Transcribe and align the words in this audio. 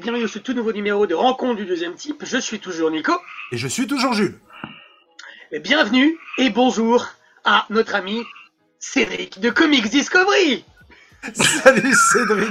Bienvenue 0.00 0.20
sur 0.28 0.30
ce 0.34 0.38
tout 0.38 0.52
nouveau 0.52 0.72
numéro 0.72 1.06
de 1.06 1.14
Rencontre 1.14 1.56
du 1.56 1.64
deuxième 1.66 1.94
type. 1.94 2.22
Je 2.24 2.38
suis 2.38 2.58
toujours 2.60 2.90
Nico. 2.90 3.12
Et 3.52 3.56
je 3.56 3.66
suis 3.68 3.86
toujours 3.86 4.12
Jules. 4.12 4.38
Et 5.50 5.58
bienvenue 5.60 6.16
et 6.38 6.50
bonjour 6.50 7.06
à 7.44 7.66
notre 7.70 7.94
ami 7.94 8.22
Cédric 8.78 9.40
de 9.40 9.50
Comics 9.50 9.88
Discovery. 9.88 10.64
Salut 11.34 11.94
Cédric. 12.12 12.48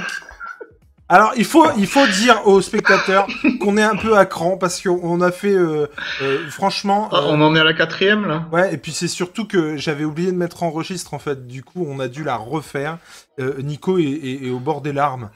Alors 1.09 1.31
il 1.37 1.45
faut 1.45 1.65
il 1.77 1.87
faut 1.87 2.05
dire 2.07 2.45
aux 2.47 2.61
spectateurs 2.61 3.27
qu'on 3.61 3.77
est 3.77 3.83
un 3.83 3.95
peu 3.95 4.17
à 4.17 4.25
cran 4.25 4.57
parce 4.57 4.81
qu'on 4.81 5.21
a 5.21 5.31
fait 5.31 5.53
euh, 5.53 5.87
euh, 6.21 6.49
franchement. 6.49 7.07
Ah, 7.13 7.21
on 7.27 7.39
en 7.41 7.55
est 7.55 7.59
à 7.59 7.63
la 7.63 7.73
quatrième 7.73 8.25
là. 8.27 8.45
Ouais 8.51 8.73
et 8.73 8.77
puis 8.77 8.91
c'est 8.91 9.07
surtout 9.07 9.47
que 9.47 9.77
j'avais 9.77 10.03
oublié 10.03 10.31
de 10.33 10.37
mettre 10.37 10.63
en 10.63 10.69
registre 10.71 11.13
en 11.13 11.19
fait. 11.19 11.47
Du 11.47 11.63
coup 11.63 11.85
on 11.87 11.99
a 12.01 12.07
dû 12.09 12.23
la 12.25 12.35
refaire. 12.35 12.97
Euh, 13.39 13.61
Nico 13.61 13.99
est, 13.99 14.03
est- 14.03 14.47
est 14.47 14.49
au 14.49 14.59
bord 14.59 14.81
des 14.81 14.91
larmes. 14.91 15.29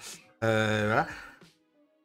Euh, 0.43 0.83
voilà. 0.87 1.07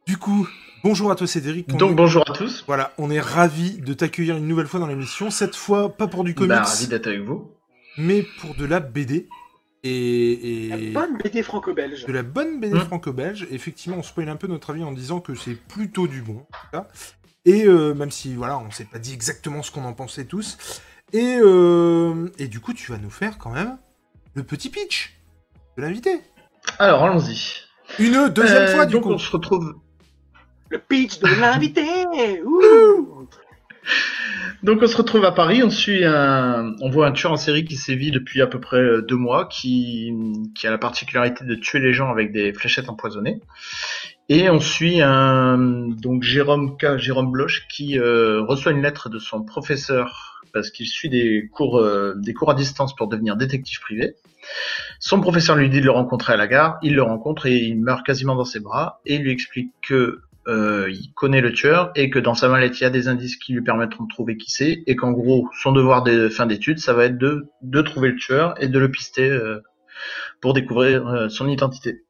Du 0.06 0.16
coup 0.16 0.48
bonjour 0.84 1.10
à 1.10 1.16
toi 1.16 1.26
Cédric. 1.26 1.66
On 1.72 1.76
Donc 1.76 1.90
est- 1.92 1.94
bonjour 1.94 2.22
à 2.28 2.32
tous. 2.32 2.64
Voilà 2.66 2.92
on 2.98 3.10
est 3.10 3.20
ravi 3.20 3.78
de 3.78 3.92
t'accueillir 3.92 4.36
une 4.36 4.46
nouvelle 4.46 4.66
fois 4.66 4.80
dans 4.80 4.86
l'émission. 4.86 5.30
Cette 5.30 5.56
fois 5.56 5.96
pas 5.96 6.06
pour 6.06 6.24
du 6.24 6.34
comics 6.34 6.50
Bah, 6.50 6.62
ravi 6.62 6.86
d'être 6.86 7.06
avec 7.08 7.22
vous. 7.22 7.50
mais 7.98 8.24
pour 8.40 8.54
de 8.54 8.64
la 8.64 8.80
BD 8.80 9.28
et, 9.82 10.68
La 10.70 10.76
et... 10.78 10.90
bonne 10.90 11.16
BD 11.18 11.42
franco-belge. 11.42 12.06
de 12.06 12.12
la 12.12 12.22
bonne 12.22 12.60
BD 12.60 12.74
Mm. 12.74 12.80
franco-belge. 12.86 13.46
Effectivement, 13.50 13.98
on 13.98 14.02
spoil 14.02 14.28
un 14.28 14.36
peu 14.36 14.46
notre 14.48 14.70
avis 14.70 14.82
en 14.84 14.92
disant 14.92 15.20
que 15.20 15.34
c'est 15.34 15.54
plutôt 15.54 16.06
du 16.08 16.22
bon. 16.22 16.38
en 16.38 16.58
tout 16.60 16.70
cas. 16.72 16.88
Et 17.44 17.64
euh, 17.66 17.94
même 17.94 18.10
si, 18.10 18.34
voilà, 18.34 18.58
on 18.58 18.70
s'est 18.72 18.84
pas 18.90 18.98
dit 18.98 19.12
exactement 19.12 19.62
ce 19.62 19.70
qu'on 19.70 19.84
en 19.84 19.92
pensait 19.92 20.24
tous. 20.24 20.58
Et, 21.12 21.36
euh, 21.40 22.28
et 22.38 22.48
du 22.48 22.58
coup, 22.58 22.74
tu 22.74 22.90
vas 22.90 22.98
nous 22.98 23.10
faire 23.10 23.38
quand 23.38 23.50
même 23.50 23.78
le 24.34 24.42
petit 24.42 24.70
pitch 24.70 25.14
de 25.76 25.82
l'invité. 25.82 26.20
Alors 26.80 27.04
allons-y. 27.04 27.38
Une 28.00 28.28
deuxième 28.28 28.62
Euh, 28.64 28.74
fois, 28.74 28.86
du 28.86 28.94
donc 28.94 29.04
coup. 29.04 29.10
on 29.12 29.18
se 29.18 29.30
retrouve. 29.30 29.74
Le 30.70 30.78
pitch 30.78 31.20
de 31.20 31.40
l'invité. 31.40 31.82
Donc 34.62 34.80
on 34.82 34.86
se 34.86 34.96
retrouve 34.96 35.24
à 35.24 35.32
Paris. 35.32 35.62
On 35.62 35.70
suit 35.70 36.04
un. 36.04 36.74
On 36.80 36.90
voit 36.90 37.06
un 37.06 37.12
tueur 37.12 37.32
en 37.32 37.36
série 37.36 37.64
qui 37.64 37.76
sévit 37.76 38.10
depuis 38.10 38.42
à 38.42 38.46
peu 38.46 38.58
près 38.58 38.80
euh, 38.80 39.02
deux 39.02 39.16
mois, 39.16 39.46
qui 39.46 40.12
qui 40.54 40.66
a 40.66 40.70
la 40.70 40.78
particularité 40.78 41.44
de 41.44 41.54
tuer 41.54 41.78
les 41.78 41.92
gens 41.92 42.10
avec 42.10 42.32
des 42.32 42.52
fléchettes 42.52 42.88
empoisonnées. 42.88 43.40
Et 44.28 44.50
on 44.50 44.58
suit 44.58 45.00
un 45.02 45.56
donc 45.58 46.24
Jérôme 46.24 46.76
K. 46.76 46.96
Jérôme 46.96 47.30
Bloch 47.30 47.66
qui 47.70 47.98
euh, 47.98 48.42
reçoit 48.42 48.72
une 48.72 48.82
lettre 48.82 49.08
de 49.08 49.20
son 49.20 49.44
professeur 49.44 50.42
parce 50.52 50.70
qu'il 50.70 50.86
suit 50.86 51.10
des 51.10 51.48
cours 51.52 51.78
euh, 51.78 52.14
des 52.16 52.34
cours 52.34 52.50
à 52.50 52.54
distance 52.54 52.96
pour 52.96 53.06
devenir 53.08 53.36
détective 53.36 53.78
privé. 53.80 54.16
Son 54.98 55.20
professeur 55.20 55.54
lui 55.56 55.68
dit 55.68 55.80
de 55.80 55.84
le 55.84 55.90
rencontrer 55.92 56.32
à 56.32 56.36
la 56.36 56.46
gare. 56.48 56.78
Il 56.82 56.94
le 56.94 57.02
rencontre 57.02 57.46
et 57.46 57.56
il 57.56 57.80
meurt 57.80 58.04
quasiment 58.04 58.34
dans 58.34 58.44
ses 58.44 58.60
bras 58.60 59.00
et 59.06 59.16
il 59.16 59.22
lui 59.22 59.30
explique 59.30 59.70
que 59.82 60.22
euh, 60.48 60.88
il 60.90 61.12
connaît 61.14 61.40
le 61.40 61.52
tueur 61.52 61.90
et 61.96 62.08
que 62.10 62.18
dans 62.18 62.34
sa 62.34 62.48
mallette 62.48 62.78
il 62.80 62.84
y 62.84 62.86
a 62.86 62.90
des 62.90 63.08
indices 63.08 63.36
qui 63.36 63.52
lui 63.52 63.62
permettront 63.62 64.04
de 64.04 64.08
trouver 64.08 64.36
qui 64.36 64.50
c'est 64.50 64.82
et 64.86 64.94
qu'en 64.96 65.10
gros 65.12 65.48
son 65.60 65.72
devoir 65.72 66.02
de 66.04 66.28
fin 66.28 66.46
d'études 66.46 66.78
ça 66.78 66.92
va 66.92 67.04
être 67.06 67.18
de 67.18 67.48
de 67.62 67.82
trouver 67.82 68.10
le 68.10 68.16
tueur 68.16 68.54
et 68.62 68.68
de 68.68 68.78
le 68.78 68.90
pister 68.90 69.28
euh, 69.28 69.60
pour 70.40 70.52
découvrir 70.54 71.06
euh, 71.08 71.28
son 71.28 71.48
identité. 71.48 72.02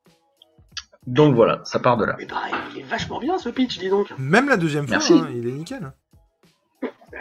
Donc 1.06 1.34
voilà, 1.36 1.60
ça 1.64 1.78
part 1.78 1.96
de 1.96 2.04
là. 2.04 2.16
Eh 2.18 2.26
ben, 2.26 2.34
il 2.74 2.80
est 2.80 2.84
vachement 2.84 3.20
bien 3.20 3.38
ce 3.38 3.48
pitch, 3.48 3.78
dis 3.78 3.88
donc. 3.88 4.12
Même 4.18 4.48
la 4.48 4.56
deuxième 4.56 4.86
fois, 4.88 4.96
Merci. 4.96 5.12
hein, 5.12 5.28
il 5.32 5.46
est 5.46 5.52
nickel. 5.52 5.92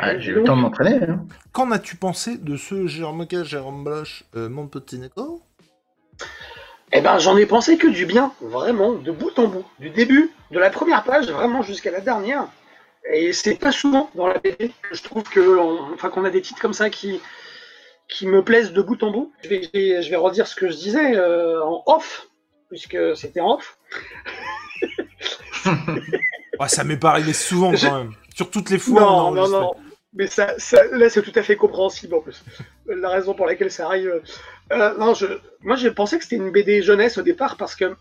Ouais, 0.01 0.19
J'ai 0.19 0.31
eu 0.31 0.35
le 0.35 0.44
temps 0.44 0.57
de 0.57 0.61
m'entraîner. 0.63 1.03
hein. 1.07 1.25
Qu'en 1.51 1.69
as-tu 1.72 1.95
pensé 1.95 2.38
de 2.38 2.57
ce 2.57 2.88
Jérôme. 2.88 3.25
Jérôme 3.44 3.84
Bloch, 3.84 4.25
euh, 4.35 4.50
mon 4.50 4.67
petit 4.67 4.97
Nico 4.97 5.34
Eh 6.97 7.01
ben, 7.01 7.19
j'en 7.19 7.35
ai 7.38 7.45
pensé 7.45 7.78
que 7.78 7.88
du 7.88 8.06
bien, 8.06 8.31
vraiment, 8.41 8.94
de 8.94 9.11
bout 9.11 9.38
en 9.38 9.47
bout, 9.47 9.66
du 9.79 9.89
début, 9.89 10.31
de 10.51 10.59
la 10.59 10.69
première 10.69 11.03
page, 11.03 11.29
vraiment 11.29 11.61
jusqu'à 11.61 11.91
la 11.91 12.00
dernière. 12.00 12.47
Et 13.11 13.33
c'est 13.33 13.56
pas 13.56 13.72
souvent 13.72 14.09
dans 14.16 14.28
la 14.28 14.39
BD 14.39 14.72
que 14.81 14.95
je 14.95 15.03
trouve 15.03 15.23
que, 15.23 15.57
on- 15.59 15.94
enfin, 15.94 16.09
qu'on 16.09 16.23
a 16.25 16.29
des 16.29 16.41
titres 16.41 16.61
comme 16.61 16.73
ça 16.73 16.89
qui, 16.89 17.19
qui 18.07 18.25
me 18.28 18.44
plaisent 18.44 18.72
de 18.72 18.81
bout 18.81 19.01
en 19.03 19.11
bout. 19.11 19.31
Je 19.44 19.50
vais, 19.50 19.61
je 19.63 19.69
vais, 19.73 20.01
je 20.01 20.09
vais 20.09 20.16
redire 20.16 20.47
ce 20.47 20.55
que 20.55 20.69
je 20.69 20.75
disais 20.75 21.16
euh, 21.16 21.61
en 21.63 21.84
off, 21.85 22.28
puisque 22.69 22.97
c'était 23.16 23.41
en 23.41 23.55
off. 23.55 23.78
Ah, 26.59 26.69
Ça 26.69 26.84
m'est 26.85 26.95
pas 26.97 27.09
arrivé 27.09 27.34
souvent 27.34 27.73
Je- 27.75 27.88
quand 27.88 27.97
même. 27.97 28.13
Sur 28.34 28.50
toutes 28.50 28.69
les 28.69 28.79
fois, 28.79 29.01
non, 29.01 29.31
non, 29.31 29.50
non. 29.50 29.75
Mais 30.13 30.28
ça, 30.28 30.53
ça, 30.57 30.81
là, 30.94 31.09
c'est 31.09 31.22
tout 31.22 31.34
à 31.35 31.41
fait 31.44 31.57
compréhensible 31.57 32.16
en 32.16 32.22
plus. 32.22 32.41
La 32.88 33.09
raison 33.09 33.34
pour 33.34 33.45
laquelle 33.45 33.69
ça 33.72 33.85
arrive. 33.88 34.22
Euh, 34.72 34.98
non, 34.98 35.14
je, 35.14 35.28
moi, 35.62 35.76
j'ai 35.76 35.92
pensé 35.92 36.18
que 36.18 36.24
c'était 36.24 36.38
une 36.38 36.52
BD 36.52 36.81
jeunesse 36.81 37.18
au 37.18 37.22
départ 37.22 37.58
parce 37.58 37.76
que 37.76 37.96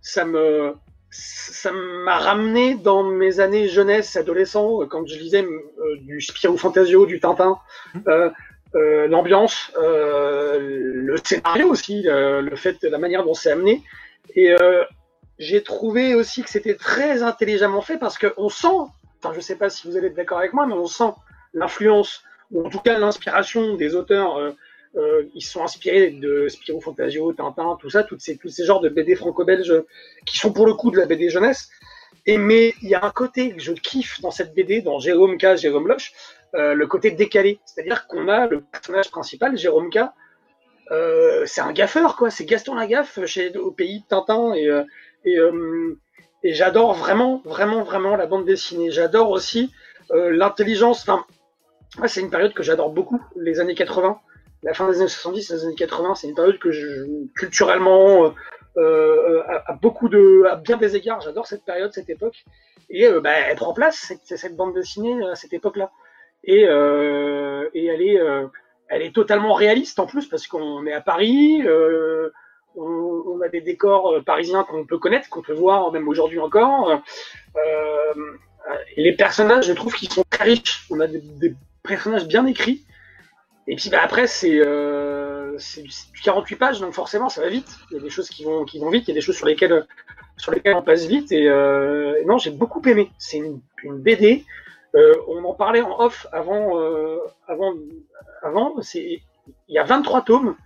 ça 0.00 0.24
me, 0.24 0.74
ça 1.10 1.72
m'a 1.72 2.18
ramené 2.18 2.74
dans 2.74 3.02
mes 3.02 3.40
années 3.40 3.68
jeunesse, 3.68 4.16
adolescent, 4.16 4.86
quand 4.86 5.06
je 5.06 5.18
lisais 5.18 5.42
euh, 5.42 5.96
du 6.00 6.20
Spirou 6.20 6.56
Fantasio, 6.56 7.06
du 7.06 7.20
Tintin, 7.20 7.58
euh, 8.06 8.30
euh, 8.74 9.06
l'ambiance, 9.08 9.72
euh, 9.78 10.58
le 10.60 11.16
scénario 11.24 11.68
aussi, 11.68 12.02
le 12.04 12.56
fait, 12.56 12.82
la 12.84 12.98
manière 12.98 13.24
dont 13.24 13.34
c'est 13.34 13.50
amené. 13.50 13.82
Et 14.34 14.50
euh, 14.50 14.84
j'ai 15.38 15.62
trouvé 15.62 16.14
aussi 16.14 16.42
que 16.42 16.50
c'était 16.50 16.74
très 16.74 17.22
intelligemment 17.22 17.80
fait 17.80 17.98
parce 17.98 18.18
qu'on 18.18 18.48
sent, 18.48 18.68
enfin 19.22 19.32
je 19.34 19.40
sais 19.40 19.56
pas 19.56 19.70
si 19.70 19.88
vous 19.88 19.96
allez 19.96 20.08
être 20.08 20.16
d'accord 20.16 20.38
avec 20.38 20.52
moi, 20.52 20.66
mais 20.66 20.74
on 20.74 20.86
sent 20.86 21.12
l'influence, 21.54 22.22
ou 22.50 22.66
en 22.66 22.70
tout 22.70 22.80
cas 22.80 22.98
l'inspiration 22.98 23.74
des 23.74 23.94
auteurs. 23.94 24.54
Euh, 24.96 25.24
ils 25.34 25.42
sont 25.42 25.62
inspirés 25.62 26.10
de 26.10 26.48
Spirou 26.48 26.80
Fantasio, 26.80 27.32
Tintin, 27.32 27.76
tout 27.80 27.90
ça, 27.90 28.02
toutes 28.02 28.22
ces, 28.22 28.38
tous 28.38 28.48
ces 28.48 28.64
genres 28.64 28.80
de 28.80 28.88
BD 28.88 29.14
franco-belges 29.14 29.82
qui 30.24 30.38
sont 30.38 30.52
pour 30.52 30.66
le 30.66 30.74
coup 30.74 30.90
de 30.90 30.98
la 30.98 31.06
BD 31.06 31.28
jeunesse. 31.28 31.68
Et 32.26 32.38
mais 32.38 32.74
il 32.82 32.88
y 32.88 32.94
a 32.94 33.04
un 33.04 33.10
côté 33.10 33.52
que 33.54 33.60
je 33.60 33.72
kiffe 33.72 34.20
dans 34.20 34.30
cette 34.30 34.54
BD, 34.54 34.82
dans 34.82 34.98
Jérôme 34.98 35.38
K, 35.38 35.56
Jérôme 35.56 35.86
Loche, 35.86 36.12
euh, 36.54 36.74
le 36.74 36.86
côté 36.86 37.12
décalé. 37.12 37.60
C'est-à-dire 37.64 38.06
qu'on 38.06 38.28
a 38.28 38.46
le 38.46 38.62
personnage 38.62 39.10
principal, 39.10 39.56
Jérôme 39.56 39.90
K, 39.90 39.98
euh, 40.90 41.44
c'est 41.46 41.60
un 41.60 41.72
gaffeur, 41.72 42.16
quoi. 42.16 42.30
C'est 42.30 42.44
Gaston 42.44 42.74
Lagaffe 42.74 43.24
chez, 43.26 43.56
au 43.56 43.70
pays 43.70 44.00
de 44.00 44.06
Tintin. 44.06 44.54
Et, 44.54 44.68
euh, 44.68 44.82
et, 45.24 45.38
et 46.42 46.54
j'adore 46.54 46.94
vraiment, 46.94 47.42
vraiment, 47.44 47.82
vraiment 47.82 48.16
la 48.16 48.26
bande 48.26 48.44
dessinée. 48.44 48.90
J'adore 48.90 49.30
aussi 49.30 49.72
l'intelligence. 50.10 51.02
Enfin, 51.02 51.24
c'est 52.06 52.20
une 52.20 52.30
période 52.30 52.54
que 52.54 52.62
j'adore 52.62 52.90
beaucoup, 52.90 53.20
les 53.36 53.58
années 53.58 53.74
80. 53.74 54.20
La 54.62 54.74
fin 54.74 54.88
des 54.90 54.98
années 55.00 55.08
70, 55.08 55.50
les 55.50 55.64
années 55.64 55.74
80, 55.74 56.14
c'est 56.14 56.28
une 56.28 56.34
période 56.34 56.58
que 56.58 56.70
je, 56.70 57.04
culturellement, 57.36 58.24
euh, 58.24 58.30
euh, 58.78 59.42
à, 59.66 59.72
beaucoup 59.74 60.08
de, 60.08 60.44
à 60.50 60.56
bien 60.56 60.76
des 60.76 60.96
égards, 60.96 61.20
j'adore 61.20 61.46
cette 61.46 61.64
période, 61.64 61.92
cette 61.92 62.10
époque. 62.10 62.44
Et 62.90 63.06
euh, 63.06 63.20
bah, 63.20 63.32
elle 63.32 63.56
prend 63.56 63.72
place, 63.72 64.12
cette, 64.24 64.56
bande 64.56 64.74
dessinée, 64.74 65.24
à 65.26 65.34
cette 65.34 65.52
époque-là. 65.52 65.90
Et, 66.44 66.66
euh, 66.68 67.68
elle 67.74 68.02
est, 68.02 68.20
euh, 68.20 68.46
elle 68.88 69.02
est 69.02 69.14
totalement 69.14 69.54
réaliste 69.54 69.98
en 69.98 70.06
plus 70.06 70.26
parce 70.26 70.46
qu'on 70.46 70.86
est 70.86 70.92
à 70.92 71.00
Paris, 71.00 71.62
euh, 71.64 72.30
on, 72.76 73.40
a 73.40 73.48
des 73.48 73.60
décors 73.60 74.12
euh, 74.12 74.22
parisiens 74.22 74.64
qu'on 74.64 74.84
peut 74.84 74.98
connaître, 74.98 75.28
qu'on 75.28 75.42
peut 75.42 75.54
voir 75.54 75.90
même 75.92 76.08
aujourd'hui 76.08 76.38
encore. 76.38 76.90
Euh, 77.56 78.14
les 78.96 79.14
personnages, 79.14 79.66
je 79.66 79.72
trouve 79.72 79.94
qu'ils 79.94 80.12
sont 80.12 80.24
très 80.28 80.44
riches. 80.44 80.86
On 80.90 81.00
a 81.00 81.06
des 81.06 81.54
personnages 81.82 82.26
bien 82.26 82.46
écrits. 82.46 82.84
Et 83.68 83.76
puis 83.76 83.90
bah, 83.90 84.00
après, 84.02 84.26
c'est 84.26 84.60
euh, 84.60 85.52
du 85.56 85.90
c'est 85.90 86.12
du 86.12 86.20
48 86.22 86.56
pages, 86.56 86.80
donc 86.80 86.92
forcément, 86.92 87.28
ça 87.28 87.40
va 87.40 87.48
vite. 87.48 87.68
Il 87.90 87.96
y 87.96 88.00
a 88.00 88.02
des 88.02 88.10
choses 88.10 88.28
qui 88.28 88.44
vont, 88.44 88.64
qui 88.64 88.78
vont 88.78 88.90
vite, 88.90 89.04
il 89.06 89.08
y 89.08 89.12
a 89.12 89.14
des 89.14 89.20
choses 89.20 89.36
sur 89.36 89.46
lesquelles, 89.46 89.86
sur 90.36 90.52
lesquelles 90.52 90.74
on 90.76 90.82
passe 90.82 91.06
vite. 91.06 91.32
Et, 91.32 91.48
euh, 91.48 92.14
et 92.20 92.24
non, 92.24 92.38
j'ai 92.38 92.50
beaucoup 92.50 92.82
aimé. 92.88 93.10
C'est 93.18 93.38
une, 93.38 93.60
une 93.82 93.98
BD. 93.98 94.44
Euh, 94.94 95.14
on 95.28 95.44
en 95.44 95.54
parlait 95.54 95.82
en 95.82 95.98
off 96.00 96.26
avant. 96.32 96.78
Euh, 96.80 97.18
avant, 97.48 97.74
avant 98.42 98.80
il 98.94 99.20
y 99.68 99.78
a 99.78 99.84
23 99.84 100.22
tomes. 100.22 100.56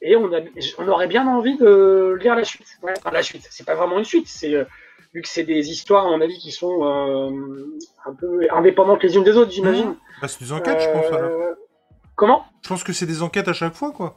Et 0.00 0.14
on, 0.16 0.32
a, 0.32 0.40
on 0.78 0.88
aurait 0.88 1.08
bien 1.08 1.26
envie 1.26 1.56
de 1.56 2.16
lire 2.20 2.36
la 2.36 2.44
suite. 2.44 2.66
Ouais, 2.82 2.92
enfin, 2.96 3.10
la 3.10 3.22
suite, 3.22 3.46
c'est 3.50 3.66
pas 3.66 3.74
vraiment 3.74 3.98
une 3.98 4.04
suite. 4.04 4.28
C'est 4.28 4.54
euh, 4.54 4.64
vu 5.12 5.22
que 5.22 5.28
c'est 5.28 5.42
des 5.42 5.70
histoires, 5.70 6.06
à 6.06 6.10
mon 6.10 6.20
avis, 6.20 6.38
qui 6.38 6.52
sont 6.52 6.84
euh, 6.84 7.78
un 8.06 8.14
peu 8.14 8.46
indépendantes 8.52 9.02
les 9.02 9.16
unes 9.16 9.24
des 9.24 9.36
autres, 9.36 9.50
j'imagine. 9.50 9.96
Bah, 10.22 10.28
c'est 10.28 10.44
des 10.44 10.52
enquêtes, 10.52 10.80
je 10.80 10.88
pense. 10.88 11.12
alors. 11.12 11.47
Euh, 12.18 12.26
Comment? 12.26 12.44
Je 12.62 12.68
pense 12.68 12.84
que 12.84 12.92
c'est 12.92 13.06
des 13.06 13.22
enquêtes 13.22 13.48
à 13.48 13.52
chaque 13.52 13.74
fois, 13.74 13.92
quoi. 13.92 14.16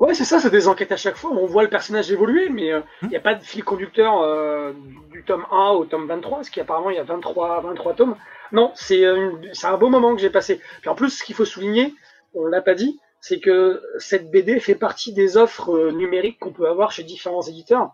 Ouais, 0.00 0.14
c'est 0.14 0.24
ça, 0.24 0.38
c'est 0.38 0.50
des 0.50 0.68
enquêtes 0.68 0.92
à 0.92 0.96
chaque 0.96 1.16
fois. 1.16 1.30
On 1.32 1.46
voit 1.46 1.64
le 1.64 1.68
personnage 1.70 2.12
évoluer, 2.12 2.48
mais 2.50 2.68
il 2.68 2.82
Hmm. 3.02 3.08
n'y 3.08 3.16
a 3.16 3.20
pas 3.20 3.34
de 3.34 3.42
fil 3.42 3.64
conducteur 3.64 4.20
euh, 4.22 4.72
du 5.10 5.24
tome 5.24 5.44
1 5.50 5.70
au 5.70 5.84
tome 5.86 6.06
23, 6.06 6.38
parce 6.38 6.50
qu'apparemment 6.50 6.90
il 6.90 6.96
y 6.96 7.00
a 7.00 7.04
23, 7.04 7.60
23 7.62 7.94
tomes. 7.94 8.16
Non, 8.52 8.70
c'est 8.74 9.04
euh, 9.04 9.32
c'est 9.52 9.66
un 9.66 9.76
beau 9.76 9.88
moment 9.88 10.14
que 10.14 10.20
j'ai 10.20 10.30
passé. 10.30 10.60
Puis 10.80 10.88
en 10.88 10.94
plus, 10.94 11.10
ce 11.10 11.24
qu'il 11.24 11.34
faut 11.34 11.44
souligner, 11.44 11.94
on 12.34 12.46
l'a 12.46 12.62
pas 12.62 12.74
dit, 12.74 13.00
c'est 13.20 13.40
que 13.40 13.82
cette 13.98 14.30
BD 14.30 14.60
fait 14.60 14.76
partie 14.76 15.12
des 15.12 15.36
offres 15.36 15.70
euh, 15.74 15.90
numériques 15.90 16.38
qu'on 16.38 16.52
peut 16.52 16.68
avoir 16.68 16.92
chez 16.92 17.02
différents 17.02 17.42
éditeurs, 17.42 17.90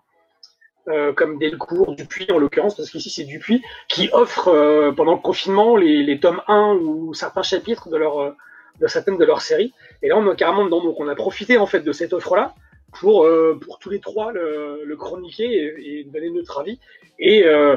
euh, 0.89 1.15
comme 1.15 1.39
Delcourt, 1.39 1.95
Dupuis 1.97 2.31
en 2.31 2.39
l'occurrence, 2.39 2.77
parce 2.77 2.91
qu'ici 2.91 3.09
c'est 3.09 3.25
Dupuis, 3.25 3.63
qui 3.89 4.11
offre 4.13 4.49
euh, 4.49 4.93
pendant 4.93 5.13
le 5.15 5.21
confinement 5.21 5.77
les, 5.77 6.03
les 6.03 6.21
tomes 6.21 6.43
1 6.49 6.75
ou 6.83 7.15
certains 7.15 7.43
chapitres 7.43 7.89
de 7.89 7.97
leur, 7.97 8.21
euh, 8.21 8.37
de 8.81 8.87
certaines 8.87 9.19
de 9.19 9.25
leurs 9.25 9.43
séries. 9.43 9.73
Et 10.03 10.09
là, 10.09 10.17
on 10.17 10.33
est 10.33 10.37
carrément 10.37 10.65
dedans. 10.65 10.83
Donc, 10.83 10.99
on 11.01 11.09
a 11.09 11.15
profité 11.15 11.59
en 11.59 11.67
fait 11.67 11.81
de 11.81 11.93
cette 11.93 12.13
offre-là 12.13 12.55
pour, 13.01 13.25
euh, 13.25 13.59
pour 13.61 13.79
tous 13.79 13.91
les 13.91 14.01
trois 14.01 14.33
le, 14.33 14.85
le 14.85 14.97
chroniquer 14.97 15.45
et, 15.45 16.01
et 16.01 16.05
donner 16.05 16.31
notre 16.31 16.61
avis. 16.61 16.79
Et 17.19 17.45
euh, 17.45 17.77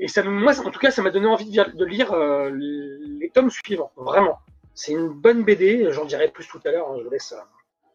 Et 0.00 0.08
ça, 0.08 0.22
moi, 0.22 0.58
en 0.60 0.70
tout 0.70 0.78
cas, 0.78 0.90
ça 0.90 1.02
m'a 1.02 1.10
donné 1.10 1.26
envie 1.26 1.50
de, 1.50 1.84
lire 1.84 2.12
euh, 2.12 2.50
les 2.50 3.30
tomes 3.30 3.50
suivants, 3.50 3.90
vraiment. 3.96 4.38
C'est 4.74 4.92
une 4.92 5.08
bonne 5.08 5.42
BD, 5.42 5.88
j'en 5.90 6.04
dirai 6.04 6.28
plus 6.28 6.46
tout 6.46 6.60
à 6.64 6.70
l'heure, 6.70 6.88
hein, 6.90 6.96
je 6.98 7.04
vous 7.04 7.10
laisse. 7.10 7.34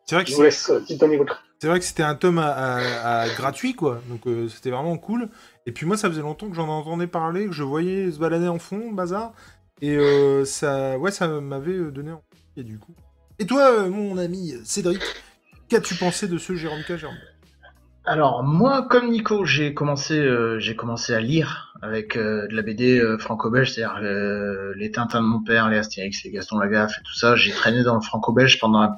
C'est 0.06 0.16
vrai 0.16 0.26
que 0.26 0.32
C'est 1.60 1.68
vrai 1.70 1.80
que 1.80 1.86
c'était 1.86 2.04
un 2.04 2.16
tome 2.16 2.40
à, 2.40 3.26
gratuit, 3.38 3.74
quoi. 3.74 4.02
Donc 4.10 4.22
c'était 4.50 4.70
vraiment 4.70 4.98
cool. 4.98 5.30
Et 5.66 5.72
puis 5.72 5.86
moi, 5.86 5.96
ça 5.96 6.10
faisait 6.10 6.22
longtemps 6.22 6.50
que 6.50 6.56
j'en 6.56 6.68
entendais 6.68 7.08
parler, 7.08 7.46
que 7.46 7.54
je 7.54 7.64
voyais 7.64 8.12
se 8.12 8.20
balader 8.20 8.50
en 8.50 8.60
fond, 8.60 8.92
bazar. 8.92 9.32
Et 9.82 9.98
ça, 10.46 10.98
ouais, 10.98 11.12
ça 11.12 11.28
m'avait 11.28 11.92
donné 11.92 12.12
envie. 12.12 12.22
Et 12.56 12.64
du 12.64 12.80
coup. 12.80 12.94
Et 13.40 13.46
toi, 13.46 13.88
mon 13.90 14.18
ami 14.18 14.54
Cédric, 14.64 15.02
qu'as-tu 15.68 15.96
pensé 15.96 16.28
de 16.28 16.38
ce 16.38 16.56
Jérôme 16.56 16.84
K. 16.88 16.98
Jérôme 16.98 17.18
alors 18.06 18.44
moi, 18.44 18.86
comme 18.90 19.12
Nico, 19.12 19.46
j'ai 19.46 19.74
commencé, 19.74 20.20
euh, 20.20 20.60
commencé 20.78 21.14
à 21.14 21.22
lire 21.22 21.74
avec 21.82 22.18
euh, 22.18 22.48
de 22.48 22.56
la 22.56 22.62
BD 22.62 23.00
euh, 23.00 23.18
franco-belge, 23.18 23.72
c'est-à-dire 23.72 24.02
les 24.76 24.92
Tintins 24.92 25.22
de 25.22 25.26
mon 25.26 25.42
père, 25.42 25.70
les 25.70 25.78
Astérix, 25.78 26.22
les 26.26 26.32
Gaston 26.32 26.60
Lagaffe 26.60 26.98
et 27.00 27.04
tout 27.04 27.14
ça. 27.14 27.38
J'ai 27.38 27.52
traîné 27.52 27.84
dans 27.84 27.96
le 27.96 28.02
franco-belge 28.02 28.60
pendant 28.60 28.94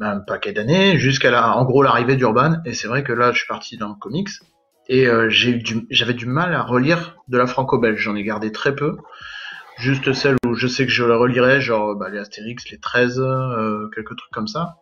un, 0.00 0.20
paquet 0.20 0.52
d'années, 0.52 0.96
jusqu'à 0.96 1.30
la, 1.30 1.54
en 1.54 1.64
gros 1.66 1.82
l'arrivée 1.82 2.16
d'Urban. 2.16 2.62
Et 2.64 2.72
c'est 2.72 2.88
vrai 2.88 3.04
que 3.04 3.12
là, 3.12 3.32
je 3.32 3.38
suis 3.38 3.46
parti 3.46 3.76
dans 3.76 3.88
le 3.88 3.94
comics 3.94 4.30
et 4.88 5.06
j'avais 5.28 6.14
du 6.14 6.26
mal 6.26 6.54
à 6.54 6.62
relire 6.62 7.16
de 7.28 7.36
la 7.36 7.46
franco-belge. 7.46 8.00
J'en 8.00 8.16
ai 8.16 8.24
gardé 8.24 8.52
très 8.52 8.74
peu, 8.74 8.96
juste 9.80 10.12
celle 10.12 10.36
où 10.46 10.54
je 10.54 10.66
sais 10.66 10.86
que 10.86 10.92
je 10.92 11.04
la 11.04 11.16
relirai, 11.16 11.60
genre 11.60 11.96
bah, 11.96 12.08
les 12.10 12.18
Astérix, 12.18 12.68
les 12.70 12.78
13, 12.78 13.22
quelques 13.94 14.16
trucs 14.16 14.32
comme 14.32 14.48
ça. 14.48 14.76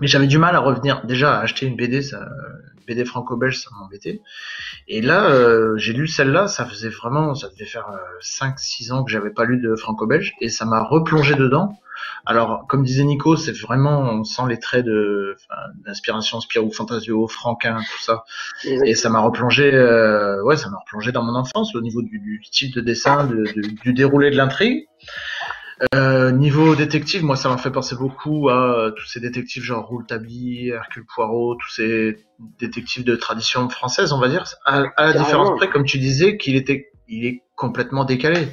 Mais 0.00 0.06
j'avais 0.06 0.26
du 0.26 0.38
mal 0.38 0.56
à 0.56 0.60
revenir. 0.60 1.04
Déjà, 1.04 1.38
à 1.38 1.42
acheter 1.42 1.66
une 1.66 1.76
BD, 1.76 2.02
ça, 2.02 2.28
BD 2.86 3.04
franco-belge, 3.04 3.58
ça 3.58 3.70
m'embêtait. 3.78 4.20
Et 4.88 5.00
là, 5.00 5.30
euh, 5.30 5.76
j'ai 5.76 5.92
lu 5.92 6.06
celle-là, 6.06 6.48
ça 6.48 6.64
faisait 6.64 6.88
vraiment, 6.88 7.34
ça 7.34 7.48
devait 7.48 7.64
faire 7.64 7.86
5-6 8.20 8.90
euh, 8.90 8.94
ans 8.94 9.04
que 9.04 9.10
j'avais 9.10 9.30
pas 9.30 9.44
lu 9.44 9.60
de 9.60 9.74
franco-belge, 9.74 10.34
et 10.40 10.48
ça 10.48 10.64
m'a 10.64 10.82
replongé 10.82 11.34
dedans. 11.34 11.78
Alors, 12.26 12.66
comme 12.68 12.84
disait 12.84 13.04
Nico, 13.04 13.36
c'est 13.36 13.52
vraiment, 13.52 14.00
on 14.00 14.24
sent 14.24 14.42
les 14.48 14.58
traits 14.58 14.84
de 14.84 15.36
d'inspiration 15.84 16.40
Spirou 16.40 16.70
Fantasio, 16.70 17.28
Franquin, 17.28 17.78
tout 17.78 18.02
ça. 18.02 18.24
Et 18.64 18.94
ça 18.94 19.10
m'a 19.10 19.20
replongé, 19.20 19.74
euh, 19.74 20.42
ouais, 20.42 20.56
ça 20.56 20.70
m'a 20.70 20.78
replongé 20.78 21.12
dans 21.12 21.22
mon 21.22 21.34
enfance 21.34 21.74
au 21.74 21.80
niveau 21.80 22.02
du, 22.02 22.18
du 22.18 22.40
style 22.44 22.72
de 22.72 22.80
dessin, 22.80 23.26
de, 23.26 23.44
du 23.82 23.92
déroulé 23.92 24.30
de 24.30 24.36
l'intrigue. 24.36 24.86
Euh, 25.94 26.30
niveau 26.30 26.76
détective, 26.76 27.24
moi 27.24 27.36
ça 27.36 27.48
m'a 27.48 27.56
fait 27.56 27.70
penser 27.70 27.96
beaucoup 27.96 28.48
à 28.48 28.78
euh, 28.78 28.90
tous 28.92 29.06
ces 29.06 29.20
détectives 29.20 29.64
genre 29.64 29.86
Rouletabille, 29.86 30.68
Hercule 30.68 31.04
Poirot, 31.04 31.56
tous 31.56 31.70
ces 31.70 32.16
détectives 32.60 33.04
de 33.04 33.16
tradition 33.16 33.68
française, 33.68 34.12
on 34.12 34.20
va 34.20 34.28
dire. 34.28 34.44
À, 34.64 34.84
la 34.96 35.12
différence 35.12 35.50
près, 35.56 35.68
comme 35.68 35.84
tu 35.84 35.98
disais, 35.98 36.36
qu'il 36.36 36.56
était, 36.56 36.92
il 37.08 37.26
est 37.26 37.42
complètement 37.56 38.04
décalé. 38.04 38.48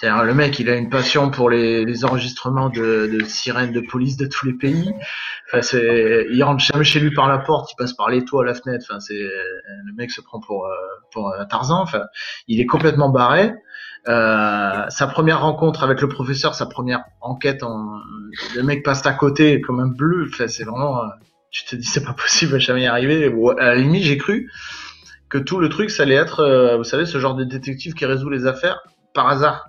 C'est-à-dire 0.00 0.24
le 0.24 0.34
mec, 0.34 0.58
il 0.58 0.70
a 0.70 0.76
une 0.76 0.88
passion 0.88 1.30
pour 1.30 1.50
les, 1.50 1.84
les 1.84 2.04
enregistrements 2.06 2.70
de, 2.70 3.10
de, 3.12 3.24
sirènes 3.24 3.72
de 3.72 3.80
police 3.80 4.16
de 4.16 4.26
tous 4.26 4.46
les 4.46 4.54
pays. 4.54 4.90
Enfin, 5.48 5.60
c'est, 5.60 6.26
il 6.30 6.42
rentre 6.42 6.64
jamais 6.64 6.84
chez 6.84 7.00
lui 7.00 7.12
par 7.12 7.28
la 7.28 7.38
porte, 7.38 7.70
il 7.72 7.76
passe 7.76 7.92
par 7.92 8.08
les 8.08 8.24
toits 8.24 8.44
la 8.44 8.54
fenêtre. 8.54 8.86
Enfin, 8.88 9.00
c'est 9.00 9.14
le 9.14 9.92
mec 9.96 10.10
se 10.10 10.22
prend 10.22 10.40
pour 10.40 10.64
euh, 10.66 10.70
pour 11.12 11.34
Tarzan. 11.50 11.82
Enfin, 11.82 12.04
il 12.48 12.60
est 12.60 12.66
complètement 12.66 13.10
barré. 13.10 13.52
Euh, 14.08 14.86
sa 14.88 15.06
première 15.06 15.42
rencontre 15.42 15.84
avec 15.84 16.00
le 16.00 16.08
professeur, 16.08 16.54
sa 16.54 16.66
première 16.66 17.04
enquête, 17.20 17.62
en, 17.62 18.00
le 18.56 18.62
mec 18.62 18.82
passe 18.82 19.04
à 19.04 19.12
côté 19.12 19.60
comme 19.60 19.80
un 19.80 19.88
bleu. 19.88 20.26
Enfin, 20.32 20.48
c'est 20.48 20.64
vraiment, 20.64 21.02
euh, 21.02 21.08
tu 21.50 21.64
te 21.64 21.76
dis 21.76 21.84
c'est 21.84 22.04
pas 22.04 22.14
possible, 22.14 22.58
jamais 22.58 22.82
y 22.82 22.86
arriver. 22.86 23.32
À 23.58 23.66
la 23.66 23.74
limite, 23.74 24.04
j'ai 24.04 24.16
cru 24.16 24.50
que 25.28 25.38
tout 25.38 25.60
le 25.60 25.68
truc, 25.68 25.90
ça 25.90 26.04
allait 26.04 26.14
être, 26.14 26.40
euh, 26.40 26.76
vous 26.76 26.84
savez, 26.84 27.06
ce 27.06 27.18
genre 27.18 27.34
de 27.34 27.44
détective 27.44 27.94
qui 27.94 28.06
résout 28.06 28.30
les 28.30 28.46
affaires 28.46 28.80
par 29.14 29.28
hasard, 29.28 29.68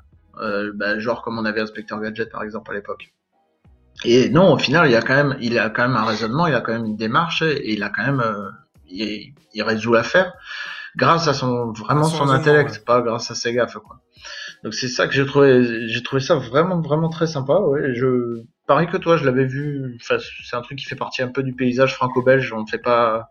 bah, 0.76 1.00
genre 1.00 1.22
comme 1.22 1.38
on 1.40 1.46
avait 1.46 1.62
Inspecteur 1.62 2.00
Gadget 2.00 2.32
par 2.32 2.44
exemple 2.44 2.72
à 2.72 2.76
l'époque. 2.76 3.14
Et 4.04 4.30
non, 4.30 4.54
au 4.54 4.58
final, 4.58 4.90
il 4.90 4.96
a 4.96 5.02
quand 5.02 5.16
même, 5.16 5.38
il 5.42 5.60
a 5.60 5.70
quand 5.70 5.88
même 5.88 5.98
un 5.98 6.06
raisonnement, 6.06 6.48
il 6.48 6.56
a 6.56 6.62
quand 6.62 6.72
même 6.72 6.86
une 6.86 6.96
démarche 6.96 7.42
et 7.44 7.74
il 7.74 7.84
a 7.84 7.90
quand 7.90 8.04
même, 8.04 8.24
il, 8.88 9.34
il 9.54 9.64
résout 9.64 9.94
l'affaire 9.94 10.34
grâce 10.96 11.28
à 11.28 11.34
son 11.34 11.72
vraiment 11.72 12.04
son, 12.04 12.30
intellect, 12.30 12.84
pas 12.86 13.02
grâce 13.02 13.32
à 13.32 13.36
ses 13.36 13.54
gaffes 13.54 13.78
quoi. 13.78 14.02
Donc 14.64 14.74
c'est 14.74 14.88
ça 14.88 15.08
que 15.08 15.14
j'ai 15.14 15.26
trouvé 15.26 15.88
j'ai 15.88 16.04
trouvé 16.04 16.22
ça 16.22 16.36
vraiment 16.36 16.82
vraiment 16.82 17.10
très 17.10 17.28
sympa 17.28 17.60
ouais, 17.60 17.96
je 17.96 18.44
pareil 18.68 18.88
que 18.88 18.98
toi, 18.98 19.18
je 19.18 19.26
l'avais 19.26 19.46
vu 19.46 19.98
enfin 20.02 20.18
c'est 20.44 20.56
un 20.56 20.62
truc 20.62 20.78
qui 20.78 20.86
fait 20.86 20.96
partie 20.96 21.22
un 21.22 21.30
peu 21.30 21.44
du 21.44 21.54
paysage 21.54 21.96
franco-belge, 21.96 22.52
on 22.54 22.62
ne 22.62 22.68
fait 22.68 22.78
pas 22.78 23.30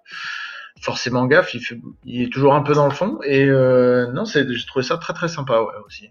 forcément 0.81 1.27
gaffe, 1.27 1.55
il, 1.55 1.61
fait, 1.61 1.79
il 2.05 2.23
est 2.23 2.33
toujours 2.33 2.55
un 2.55 2.63
peu 2.63 2.73
dans 2.73 2.87
le 2.87 2.95
fond 2.95 3.19
et 3.25 3.45
euh, 3.45 4.11
non, 4.13 4.25
c'est 4.25 4.51
j'ai 4.51 4.67
trouvé 4.67 4.85
ça 4.85 4.97
très 4.97 5.13
très 5.13 5.29
sympa 5.29 5.61
ouais 5.61 5.75
aussi. 5.87 6.11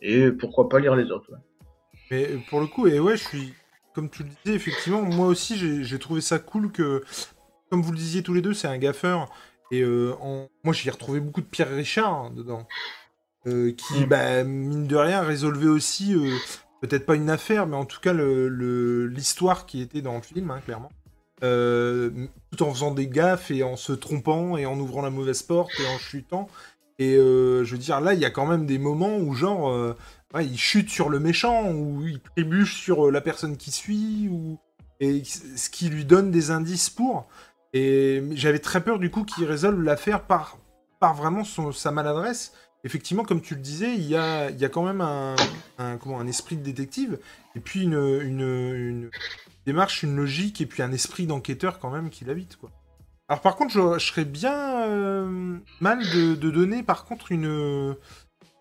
Et 0.00 0.30
pourquoi 0.30 0.68
pas 0.68 0.78
lire 0.78 0.94
les 0.94 1.10
autres 1.10 1.30
ouais. 1.32 1.38
Mais 2.10 2.26
pour 2.48 2.60
le 2.60 2.66
coup 2.66 2.86
et 2.86 3.00
ouais, 3.00 3.16
je 3.16 3.24
suis 3.24 3.54
comme 3.94 4.08
tu 4.08 4.22
le 4.22 4.28
disais 4.44 4.56
effectivement, 4.56 5.02
moi 5.02 5.26
aussi 5.26 5.84
j'ai 5.84 5.98
trouvé 5.98 6.20
ça 6.20 6.38
cool 6.38 6.70
que 6.70 7.04
comme 7.70 7.82
vous 7.82 7.92
le 7.92 7.98
disiez 7.98 8.22
tous 8.22 8.32
les 8.32 8.42
deux, 8.42 8.54
c'est 8.54 8.68
un 8.68 8.78
gaffeur 8.78 9.28
et 9.70 9.82
euh, 9.82 10.14
moi, 10.64 10.72
j'y 10.72 10.88
ai 10.88 10.90
retrouvé 10.90 11.20
beaucoup 11.20 11.40
de 11.40 11.46
Pierre 11.46 11.70
Richard 11.70 12.12
hein, 12.12 12.32
dedans. 12.34 12.66
Euh, 13.46 13.72
qui, 13.72 14.00
mm. 14.00 14.06
bah, 14.06 14.44
mine 14.44 14.86
de 14.86 14.96
rien, 14.96 15.22
résolvait 15.22 15.68
aussi, 15.68 16.14
euh, 16.14 16.36
peut-être 16.80 17.06
pas 17.06 17.14
une 17.14 17.30
affaire, 17.30 17.66
mais 17.66 17.76
en 17.76 17.84
tout 17.84 18.00
cas 18.00 18.12
l'histoire 18.12 19.66
qui 19.66 19.80
était 19.80 20.02
dans 20.02 20.16
le 20.16 20.22
film, 20.22 20.50
hein, 20.50 20.60
clairement. 20.64 20.90
tout 21.40 22.62
en 22.62 22.72
faisant 22.72 22.92
des 22.92 23.08
gaffes 23.08 23.50
et 23.50 23.62
en 23.62 23.76
se 23.76 23.92
trompant 23.92 24.56
et 24.56 24.66
en 24.66 24.78
ouvrant 24.78 25.02
la 25.02 25.10
mauvaise 25.10 25.42
porte 25.42 25.72
et 25.80 25.86
en 25.86 25.98
chutant. 25.98 26.48
Et 26.98 27.14
je 27.14 27.70
veux 27.70 27.78
dire, 27.78 28.00
là, 28.00 28.14
il 28.14 28.20
y 28.20 28.24
a 28.24 28.30
quand 28.30 28.46
même 28.46 28.66
des 28.66 28.78
moments 28.78 29.18
où, 29.18 29.34
genre, 29.34 29.94
il 30.40 30.58
chute 30.58 30.90
sur 30.90 31.08
le 31.08 31.20
méchant, 31.20 31.70
ou 31.70 32.06
il 32.06 32.20
trébuche 32.20 32.76
sur 32.82 33.10
la 33.10 33.20
personne 33.20 33.56
qui 33.56 33.70
suit, 33.70 34.28
ou... 34.30 34.58
et 35.00 35.22
ce 35.24 35.70
qui 35.70 35.88
lui 35.88 36.04
donne 36.04 36.30
des 36.30 36.50
indices 36.50 36.90
pour. 36.90 37.28
Et 37.72 38.22
j'avais 38.32 38.58
très 38.58 38.82
peur 38.82 38.98
du 38.98 39.10
coup 39.10 39.24
qu'il 39.24 39.44
résolve 39.44 39.82
l'affaire 39.82 40.22
par, 40.22 40.58
par 41.00 41.14
vraiment 41.14 41.44
son, 41.44 41.72
sa 41.72 41.90
maladresse. 41.90 42.52
Effectivement, 42.84 43.24
comme 43.24 43.40
tu 43.40 43.54
le 43.54 43.60
disais, 43.60 43.94
il 43.94 44.06
y 44.06 44.16
a, 44.16 44.50
quand 44.68 44.84
même 44.84 45.00
un, 45.00 45.34
un 45.78 46.26
esprit 46.26 46.56
de 46.56 46.62
détective, 46.62 47.18
et 47.56 47.60
puis 47.60 47.82
une, 47.82 48.20
une, 48.22 49.10
démarche, 49.66 50.02
une 50.02 50.16
logique, 50.16 50.60
et 50.60 50.66
puis 50.66 50.82
un 50.82 50.92
esprit 50.92 51.26
d'enquêteur 51.26 51.80
quand 51.80 51.90
même 51.90 52.08
qui 52.08 52.24
l'habite. 52.24 52.56
Quoi. 52.56 52.70
Alors 53.28 53.40
par 53.42 53.56
contre, 53.56 53.72
je, 53.72 53.98
serais 53.98 54.24
bien 54.24 54.86
euh, 54.86 55.58
mal 55.80 55.98
de, 55.98 56.34
de, 56.34 56.50
donner 56.50 56.82
par 56.82 57.04
contre 57.04 57.30
une... 57.30 57.94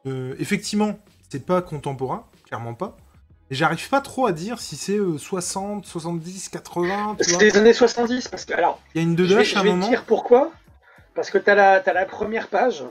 Euh, 0.05 0.36
effectivement, 0.39 1.00
c'est 1.29 1.45
pas 1.45 1.62
contemporain, 1.62 2.25
clairement 2.45 2.74
pas. 2.74 2.97
Et 3.50 3.55
j'arrive 3.55 3.88
pas 3.88 4.01
trop 4.01 4.27
à 4.27 4.33
dire 4.33 4.59
si 4.59 4.75
c'est 4.75 5.00
60, 5.17 5.86
70, 5.86 6.50
80. 6.50 7.17
C'est 7.21 7.41
les 7.41 7.57
années 7.57 7.71
70, 7.71 8.27
parce 8.27 8.43
que 8.43 8.53
alors. 8.53 8.81
Il 8.93 9.01
y 9.01 9.05
a 9.05 9.07
une 9.07 9.15
de 9.15 9.24
à 9.24 9.25
un 9.25 9.63
moment. 9.63 9.75
Je 9.75 9.79
vais 9.79 9.86
te 9.86 9.89
dire 9.89 10.03
pourquoi. 10.03 10.51
Parce 11.15 11.29
que 11.29 11.38
t'as 11.38 11.55
la, 11.55 11.75
as 11.75 11.93
la 11.93 12.05
première 12.05 12.50
page, 12.50 12.83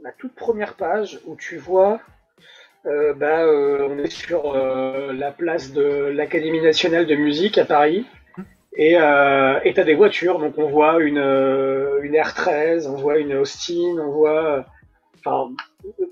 la 0.00 0.10
toute 0.12 0.34
première 0.34 0.74
page 0.74 1.20
où 1.26 1.36
tu 1.36 1.58
vois. 1.58 2.00
Euh, 2.86 3.14
bah, 3.14 3.46
on 3.46 3.98
est 3.98 4.10
sur 4.10 4.54
la 4.54 5.30
place 5.32 5.72
de 5.72 5.82
l'Académie 5.82 6.60
nationale 6.60 7.06
de 7.06 7.14
musique 7.14 7.58
à 7.58 7.64
Paris. 7.64 8.04
Hum. 8.76 8.82
Et 8.82 8.96
euh, 8.96 9.72
t'as 9.74 9.84
des 9.84 9.94
voitures, 9.94 10.38
donc 10.38 10.58
on 10.58 10.68
voit 10.68 11.00
une, 11.00 11.18
une 11.18 12.14
R13, 12.14 12.86
on 12.88 12.96
voit 12.96 13.18
une 13.18 13.34
Austin, 13.34 13.96
on 13.98 14.10
voit. 14.10 14.66
Enfin, 15.18 15.50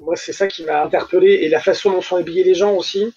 moi 0.00 0.16
c'est 0.16 0.32
ça 0.32 0.46
qui 0.48 0.64
m'a 0.64 0.82
interpellé 0.82 1.32
et 1.42 1.48
la 1.48 1.60
façon 1.60 1.92
dont 1.92 2.00
sont 2.00 2.16
habillés 2.16 2.44
les 2.44 2.54
gens 2.54 2.74
aussi. 2.74 3.12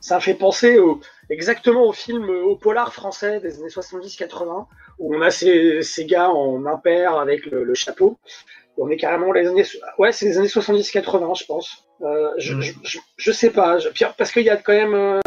Ça 0.00 0.20
fait 0.20 0.34
penser 0.34 0.78
au, 0.78 1.00
exactement 1.28 1.86
au 1.86 1.92
film, 1.92 2.28
au 2.30 2.56
polar 2.56 2.92
français 2.92 3.40
des 3.40 3.58
années 3.58 3.68
70-80, 3.68 4.66
où 4.98 5.14
on 5.14 5.20
a 5.20 5.30
ces, 5.30 5.82
ces, 5.82 6.06
gars 6.06 6.30
en 6.30 6.64
impair 6.66 7.16
avec 7.16 7.46
le, 7.46 7.74
chapeau. 7.74 8.18
On 8.78 8.88
est 8.90 8.96
carrément 8.96 9.32
les 9.32 9.46
années, 9.46 9.64
ouais, 9.98 10.12
c'est 10.12 10.26
les 10.26 10.38
années 10.38 10.48
70-80, 10.48 11.38
je 11.40 11.46
pense. 11.46 11.84
Euh, 12.02 12.30
je, 12.38 12.60
je, 12.60 12.98
je, 13.16 13.32
sais 13.32 13.50
pas, 13.50 13.78
parce 14.18 14.32
qu'il 14.32 14.44
y 14.44 14.50
a 14.50 14.56
quand 14.56 14.72
même. 14.72 14.94
Euh... 14.94 15.20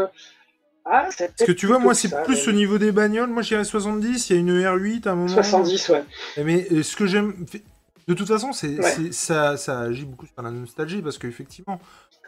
Ah, 0.91 1.07
Parce 1.17 1.47
que 1.47 1.51
tu 1.51 1.67
vois, 1.67 1.77
moi, 1.77 1.93
c'est 1.93 2.09
plus 2.23 2.47
au 2.47 2.51
niveau 2.51 2.79
des 2.79 2.91
bagnoles. 2.91 3.29
Moi, 3.29 3.43
j'irais 3.43 3.63
70, 3.63 4.29
il 4.29 4.33
y 4.33 4.37
a 4.37 4.39
une 4.39 4.59
R8 4.59 5.07
à 5.07 5.11
un 5.11 5.15
moment. 5.15 5.27
70, 5.27 5.89
ouais. 5.89 6.03
Mais 6.43 6.67
euh, 6.71 6.81
ce 6.81 6.95
que 6.95 7.05
j'aime. 7.05 7.45
De 8.09 8.15
toute 8.15 8.27
façon, 8.27 8.53
c'est 8.53 9.11
ça, 9.11 9.55
ça 9.55 9.81
agit 9.81 10.03
beaucoup 10.03 10.25
sur 10.25 10.41
la 10.41 10.49
nostalgie 10.49 11.03
parce 11.03 11.19
qu'effectivement, 11.19 11.79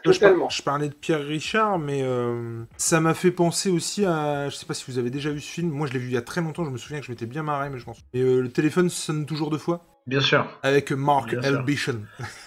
je, 0.04 0.62
parlais 0.62 0.88
de 0.88 0.94
Pierre 0.94 1.26
Richard, 1.26 1.80
mais 1.80 2.02
euh, 2.04 2.62
ça 2.76 3.00
m'a 3.00 3.14
fait 3.14 3.32
penser 3.32 3.68
aussi 3.68 4.06
à. 4.06 4.48
Je 4.48 4.54
sais 4.54 4.64
pas 4.64 4.74
si 4.74 4.88
vous 4.88 4.98
avez 4.98 5.10
déjà 5.10 5.30
vu 5.30 5.40
ce 5.40 5.50
film. 5.50 5.70
Moi, 5.70 5.88
je 5.88 5.92
l'ai 5.92 5.98
vu 5.98 6.06
il 6.06 6.12
y 6.12 6.16
a 6.16 6.22
très 6.22 6.40
longtemps. 6.40 6.64
Je 6.64 6.70
me 6.70 6.78
souviens 6.78 7.00
que 7.00 7.06
je 7.06 7.10
m'étais 7.10 7.26
bien 7.26 7.42
marré, 7.42 7.68
mais 7.68 7.80
je 7.80 7.86
m'en 7.86 7.94
souviens. 7.94 8.08
Et 8.14 8.22
euh, 8.22 8.42
le 8.42 8.48
téléphone 8.48 8.90
sonne 8.90 9.26
toujours 9.26 9.50
deux 9.50 9.58
fois. 9.58 9.84
Bien 10.06 10.20
sûr. 10.20 10.46
Avec 10.62 10.92
Mark 10.92 11.32
L. 11.32 11.64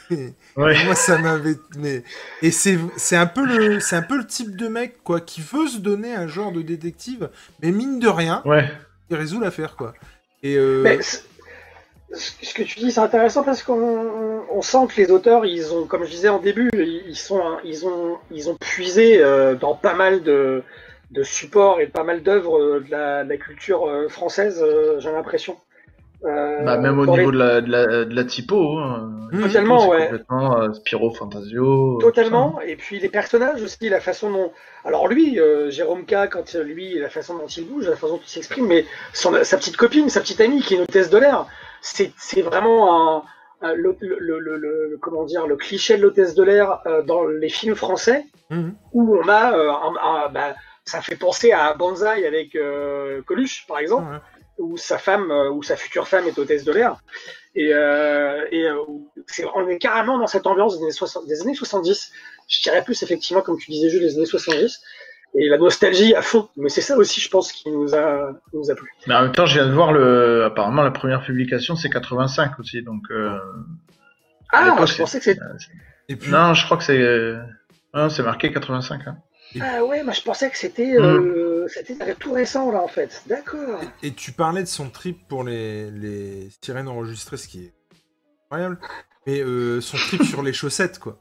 Moi, 0.55 0.95
ça 0.95 1.17
m'avait. 1.17 1.57
Mais... 1.77 2.05
Et 2.41 2.51
c'est 2.51 2.77
un 3.17 3.27
peu 3.27 3.45
le 3.45 3.81
c'est 3.81 3.97
un 3.97 4.01
peu 4.01 4.17
le 4.17 4.25
type 4.25 4.55
de 4.55 4.69
mec 4.69 5.03
quoi 5.03 5.19
qui 5.19 5.41
veut 5.41 5.67
se 5.67 5.79
donner 5.79 6.15
un 6.15 6.27
genre 6.27 6.53
de 6.53 6.61
détective, 6.61 7.29
mais 7.61 7.73
mine 7.73 7.99
de 7.99 8.07
rien, 8.07 8.41
ouais. 8.45 8.71
il 9.09 9.17
résout 9.17 9.41
l'affaire 9.41 9.75
quoi. 9.75 9.93
Et 10.41 10.57
euh, 10.57 11.01
ce 12.13 12.53
que 12.53 12.63
tu 12.63 12.79
dis, 12.79 12.91
c'est 12.91 13.01
intéressant 13.01 13.43
parce 13.43 13.63
qu'on 13.63 14.61
sent 14.61 14.87
que 14.89 15.01
les 15.01 15.11
auteurs, 15.11 15.45
ils 15.45 15.73
ont, 15.73 15.85
comme 15.85 16.05
je 16.05 16.11
disais 16.11 16.29
en 16.29 16.39
début, 16.39 16.69
ils 17.07 17.15
sont, 17.15 17.41
ils 17.63 17.85
ont, 17.85 18.17
ils 18.31 18.49
ont 18.49 18.55
puisé 18.55 19.21
euh, 19.21 19.55
dans 19.55 19.75
pas 19.75 19.95
mal 19.95 20.21
de, 20.21 20.63
de 21.11 21.23
supports 21.23 21.81
et 21.81 21.87
pas 21.87 22.03
mal 22.03 22.21
d'œuvres 22.21 22.61
euh, 22.61 22.79
de, 22.79 22.91
la, 23.27 23.37
culture 23.37 23.87
euh, 23.87 24.07
française. 24.07 24.63
j'ai 24.99 25.11
l'impression. 25.11 25.57
bah, 26.23 26.77
même 26.77 26.99
au 26.99 27.07
niveau 27.07 27.31
de, 27.31 27.37
la, 27.37 27.61
de, 27.61 28.15
la, 28.15 28.23
typo. 28.23 28.77
Hein. 28.77 29.11
Totalement, 29.31 29.89
ouais. 29.89 30.05
Complètement 30.05 30.73
Spiro 30.73 31.11
Fantasio. 31.11 31.97
Totalement. 31.99 32.61
Et 32.61 32.75
puis 32.75 32.99
les 32.99 33.09
personnages 33.09 33.63
aussi, 33.63 33.89
la 33.89 33.99
façon 33.99 34.31
dont. 34.31 34.51
Alors 34.85 35.07
lui, 35.07 35.39
Jérôme 35.69 36.05
K, 36.05 36.29
quand 36.29 36.53
lui, 36.53 36.99
la 36.99 37.09
façon 37.09 37.35
dont 37.35 37.47
il 37.47 37.67
bouge, 37.67 37.89
la 37.89 37.95
façon 37.95 38.13
dont 38.13 38.21
il 38.23 38.29
s'exprime, 38.29 38.67
mais 38.67 38.85
son, 39.11 39.43
sa 39.43 39.57
petite 39.57 39.75
copine, 39.75 40.09
sa 40.09 40.21
petite 40.21 40.39
amie 40.39 40.61
qui 40.61 40.75
est 40.75 40.77
une 40.77 40.83
hôtesse 40.83 41.09
de 41.09 41.17
l'air 41.17 41.47
c'est 41.85 42.41
vraiment 42.41 43.17
un, 43.17 43.23
le, 43.61 44.97
comment 44.97 45.25
dire, 45.25 45.47
le 45.47 45.55
cliché 45.55 45.97
de 45.97 46.01
l'hôtesse 46.01 46.35
de 46.35 46.43
l'air 46.43 46.81
euh, 46.85 47.01
dans 47.03 47.25
les 47.25 47.49
films 47.49 47.75
français, 47.75 48.25
mhm. 48.49 48.75
où 48.93 49.17
on 49.17 49.27
a, 49.27 49.57
euh, 49.57 50.29
bah, 50.29 50.55
ça 50.83 51.01
fait 51.01 51.15
penser 51.15 51.51
à 51.51 51.73
Banzai 51.73 52.25
avec 52.25 52.55
euh, 52.55 53.21
Coluche, 53.23 53.65
par 53.67 53.79
exemple, 53.79 54.19
où 54.57 54.77
sa 54.77 54.97
femme, 54.97 55.31
ou 55.53 55.63
sa 55.63 55.75
future 55.75 56.07
femme 56.07 56.27
est 56.27 56.37
hôtesse 56.37 56.63
de 56.63 56.71
l'air. 56.71 56.97
Et, 57.55 57.69
et 57.69 58.69
on 59.55 59.67
est 59.67 59.77
carrément 59.79 60.17
dans 60.17 60.27
cette 60.27 60.47
ambiance 60.47 60.77
des 60.77 60.83
années, 60.83 60.91
60, 60.91 61.25
des 61.27 61.41
années 61.41 61.55
70. 61.55 62.11
Je 62.47 62.61
dirais 62.61 62.83
plus 62.83 63.01
effectivement, 63.01 63.41
comme 63.41 63.57
tu 63.57 63.71
disais, 63.71 63.89
Jules, 63.89 64.01
des 64.01 64.15
années 64.15 64.25
70 64.25 64.81
et 65.37 65.49
la 65.49 65.57
nostalgie 65.57 66.15
à 66.15 66.21
fond. 66.21 66.49
Mais 66.57 66.69
c'est 66.69 66.81
ça 66.81 66.97
aussi, 66.97 67.21
je 67.21 67.29
pense, 67.29 67.51
qui 67.51 67.69
nous 67.69 67.93
a, 67.95 68.31
nous 68.53 68.71
a 68.71 68.75
plu. 68.75 68.89
Mais 69.07 69.15
en 69.15 69.23
même 69.23 69.31
temps, 69.31 69.45
je 69.45 69.55
viens 69.55 69.67
de 69.67 69.73
voir 69.73 69.91
le, 69.91 70.45
apparemment 70.45 70.83
la 70.83 70.91
première 70.91 71.23
publication, 71.23 71.75
c'est 71.75 71.89
85 71.89 72.59
aussi, 72.59 72.81
donc. 72.81 73.03
Euh... 73.11 73.37
Ah, 74.51 74.75
je 74.85 74.97
pensais 74.97 75.19
que 75.19 75.25
c'était. 75.25 76.29
Non, 76.29 76.53
je 76.53 76.65
crois 76.65 76.77
que 76.77 76.83
c'est. 76.83 77.35
Non, 77.93 78.09
c'est 78.09 78.23
marqué 78.23 78.51
85. 78.51 79.01
Hein. 79.07 79.17
Ah 79.61 79.85
ouais, 79.85 80.03
moi 80.03 80.13
je 80.13 80.21
pensais 80.21 80.49
que 80.49 80.57
c'était 80.57 80.95
euh, 80.97 81.65
mm. 81.65 81.69
c'était 81.69 82.15
tout 82.15 82.33
récent 82.33 82.71
là 82.71 82.81
en 82.81 82.87
fait. 82.87 83.23
D'accord. 83.27 83.79
Et, 84.03 84.11
tu 84.11 84.31
parlais 84.31 84.61
de 84.61 84.67
son 84.67 84.89
trip 84.89 85.27
pour 85.27 85.43
les, 85.43 85.91
les 85.91 86.49
sirènes 86.61 86.87
enregistrées, 86.87 87.37
ce 87.37 87.47
qui 87.47 87.65
est 87.65 87.73
incroyable. 88.45 88.79
Mais 89.25 89.41
euh, 89.41 89.81
son 89.81 89.97
trip 89.97 90.23
sur 90.23 90.41
les 90.43 90.53
chaussettes, 90.53 90.99
quoi. 90.99 91.19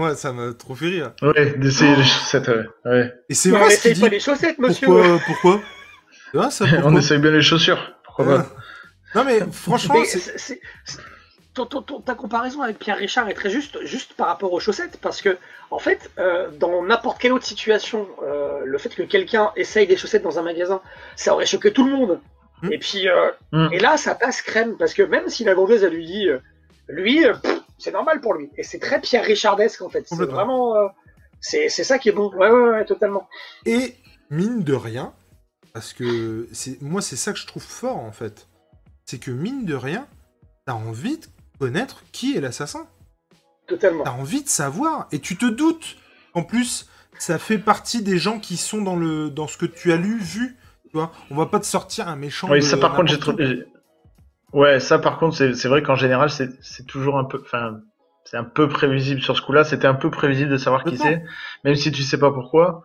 Moi, 0.00 0.14
ça 0.14 0.32
m'a 0.32 0.54
trop 0.54 0.74
fait 0.74 0.86
rire. 0.86 1.12
Ouais, 1.20 1.58
d'essayer 1.58 1.94
les 1.94 2.04
chaussettes, 2.04 2.48
ouais. 2.86 3.12
Et 3.28 3.34
c'est 3.34 3.50
vrai. 3.50 3.64
On 3.64 3.68
essaye 3.68 4.00
pas 4.00 4.08
les 4.08 4.18
chaussettes, 4.18 4.58
monsieur? 4.58 4.86
Pourquoi? 4.86 5.60
Pourquoi, 6.32 6.50
ça, 6.50 6.64
On 6.84 6.96
essaye 6.96 7.18
bien 7.18 7.32
les 7.32 7.42
chaussures. 7.42 7.92
Pourquoi 8.02 8.24
pas 8.24 8.46
Non, 9.14 9.24
mais 9.24 9.40
franchement, 9.52 10.02
c'est. 10.06 10.62
Ta 12.06 12.14
comparaison 12.14 12.62
avec 12.62 12.78
Pierre 12.78 12.96
Richard 12.96 13.28
est 13.28 13.34
très 13.34 13.50
juste, 13.50 13.84
juste 13.84 14.14
par 14.14 14.28
rapport 14.28 14.54
aux 14.54 14.60
chaussettes, 14.60 14.98
parce 15.02 15.20
que, 15.20 15.36
en 15.70 15.78
fait, 15.78 16.10
euh, 16.18 16.48
dans 16.58 16.82
n'importe 16.82 17.20
quelle 17.20 17.34
autre 17.34 17.44
situation, 17.44 18.08
euh, 18.22 18.60
le 18.64 18.78
fait 18.78 18.94
que 18.94 19.02
quelqu'un 19.02 19.50
essaye 19.54 19.86
des 19.86 19.98
chaussettes 19.98 20.22
dans 20.22 20.38
un 20.38 20.42
magasin, 20.42 20.80
ça 21.14 21.34
aurait 21.34 21.44
choqué 21.44 21.74
tout 21.74 21.84
le 21.84 21.94
monde. 21.94 22.20
Hmm. 22.62 22.72
Et 22.72 22.78
puis, 22.78 23.06
euh, 23.06 23.32
hmm. 23.52 23.68
et 23.72 23.78
là, 23.78 23.98
ça 23.98 24.14
passe 24.14 24.40
crème, 24.40 24.78
parce 24.78 24.94
que 24.94 25.02
même 25.02 25.28
si 25.28 25.44
la 25.44 25.52
vendeuse, 25.52 25.84
elle 25.84 25.92
lui 25.92 26.06
dit, 26.06 26.28
lui, 26.88 27.26
c'est 27.80 27.92
normal 27.92 28.20
pour 28.20 28.34
lui. 28.34 28.50
Et 28.56 28.62
c'est 28.62 28.78
très 28.78 29.00
Pierre 29.00 29.24
Richardesque 29.24 29.82
en 29.82 29.88
fait. 29.88 30.06
C'est 30.06 30.16
vraiment. 30.26 30.76
Euh, 30.76 30.88
c'est 31.40 31.68
ça 31.68 31.98
qui 31.98 32.08
est 32.08 32.12
bon. 32.12 32.30
Ouais, 32.34 32.50
ouais, 32.50 32.70
ouais, 32.70 32.84
totalement. 32.84 33.28
Et 33.66 33.94
mine 34.30 34.62
de 34.62 34.74
rien, 34.74 35.12
parce 35.72 35.92
que 35.92 36.48
c'est 36.52 36.80
moi, 36.82 37.02
c'est 37.02 37.16
ça 37.16 37.32
que 37.32 37.38
je 37.38 37.46
trouve 37.46 37.62
fort 37.62 37.98
en 37.98 38.12
fait. 38.12 38.46
C'est 39.04 39.18
que 39.18 39.30
mine 39.30 39.64
de 39.64 39.74
rien, 39.74 40.06
t'as 40.66 40.74
envie 40.74 41.18
de 41.18 41.26
connaître 41.58 42.04
qui 42.12 42.36
est 42.36 42.40
l'assassin. 42.40 42.86
Totalement. 43.66 44.04
T'as 44.04 44.12
envie 44.12 44.42
de 44.42 44.48
savoir. 44.48 45.08
Et 45.12 45.20
tu 45.20 45.36
te 45.36 45.46
doutes. 45.46 45.96
En 46.34 46.42
plus, 46.42 46.88
ça 47.18 47.38
fait 47.38 47.58
partie 47.58 48.02
des 48.02 48.18
gens 48.18 48.38
qui 48.38 48.56
sont 48.56 48.82
dans, 48.82 48.96
le, 48.96 49.30
dans 49.30 49.46
ce 49.46 49.56
que 49.56 49.66
tu 49.66 49.92
as 49.92 49.96
lu, 49.96 50.18
vu. 50.18 50.56
Tu 50.84 50.90
vois 50.94 51.12
On 51.30 51.36
va 51.36 51.46
pas 51.46 51.60
te 51.60 51.66
sortir 51.66 52.08
un 52.08 52.16
méchant. 52.16 52.48
Oui, 52.50 52.62
ça 52.62 52.76
par 52.76 52.94
contre, 52.94 53.08
j'ai 53.10 53.18
trouvé. 53.18 53.64
Ouais, 54.52 54.80
ça 54.80 54.98
par 54.98 55.18
contre, 55.18 55.36
c'est 55.36 55.68
vrai 55.68 55.82
qu'en 55.82 55.94
général, 55.94 56.30
c'est 56.30 56.86
toujours 56.86 57.18
un 57.18 57.24
peu, 57.24 57.40
enfin, 57.44 57.80
c'est 58.24 58.36
un 58.36 58.44
peu 58.44 58.68
prévisible 58.68 59.20
sur 59.20 59.36
ce 59.36 59.42
coup-là. 59.42 59.64
C'était 59.64 59.86
un 59.86 59.94
peu 59.94 60.10
prévisible 60.10 60.50
de 60.50 60.56
savoir 60.56 60.84
qui 60.84 60.96
c'est, 60.96 61.22
même 61.64 61.74
si 61.74 61.92
tu 61.92 62.02
sais 62.02 62.18
pas 62.18 62.30
pourquoi. 62.30 62.82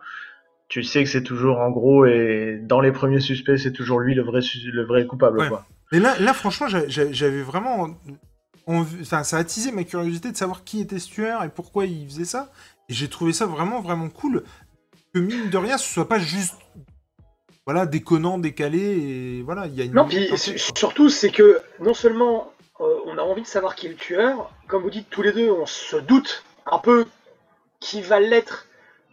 Tu 0.68 0.82
sais 0.82 1.04
que 1.04 1.08
c'est 1.08 1.22
toujours 1.22 1.60
en 1.60 1.70
gros 1.70 2.06
et 2.06 2.58
dans 2.60 2.80
les 2.80 2.90
premiers 2.90 3.20
suspects, 3.20 3.56
c'est 3.56 3.72
toujours 3.72 4.00
lui 4.00 4.14
le 4.14 4.22
vrai 4.22 4.40
le 4.64 4.84
vrai 4.84 5.06
coupable. 5.06 5.48
Quoi. 5.48 5.64
Mais 5.92 6.00
là, 6.00 6.18
là, 6.18 6.34
franchement, 6.34 6.66
j'avais 6.68 7.42
vraiment, 7.42 7.88
enfin, 8.66 9.22
ça 9.22 9.36
a 9.36 9.40
attisé 9.40 9.70
ma 9.70 9.84
curiosité 9.84 10.32
de 10.32 10.36
savoir 10.36 10.64
qui 10.64 10.80
était 10.80 10.98
ce 10.98 11.08
tueur 11.08 11.44
et 11.44 11.48
pourquoi 11.48 11.86
il 11.86 12.08
faisait 12.08 12.24
ça. 12.24 12.50
Et 12.88 12.94
j'ai 12.94 13.08
trouvé 13.08 13.32
ça 13.32 13.46
vraiment, 13.46 13.80
vraiment 13.80 14.08
cool 14.08 14.42
que 15.14 15.20
mine 15.20 15.50
de 15.50 15.56
rien, 15.56 15.78
ce 15.78 15.92
soit 15.92 16.08
pas 16.08 16.18
juste 16.18 16.56
voilà, 17.66 17.84
déconnant, 17.84 18.38
décalé, 18.38 18.78
et 18.78 19.42
voilà, 19.42 19.66
il 19.66 19.74
y 19.74 19.82
a 19.82 19.84
une. 19.84 19.92
Non, 19.92 20.06
puis 20.06 20.30
surtout, 20.36 21.08
c'est 21.08 21.30
que 21.30 21.60
non 21.80 21.94
seulement 21.94 22.52
euh, 22.80 22.84
on 23.06 23.18
a 23.18 23.22
envie 23.22 23.42
de 23.42 23.46
savoir 23.46 23.74
qui 23.74 23.86
est 23.86 23.90
le 23.90 23.96
tueur, 23.96 24.52
comme 24.68 24.82
vous 24.82 24.90
dites 24.90 25.10
tous 25.10 25.22
les 25.22 25.32
deux, 25.32 25.50
on 25.50 25.66
se 25.66 25.96
doute 25.96 26.44
un 26.64 26.78
peu 26.78 27.06
qui 27.80 28.02
va 28.02 28.20
l'être, 28.20 28.66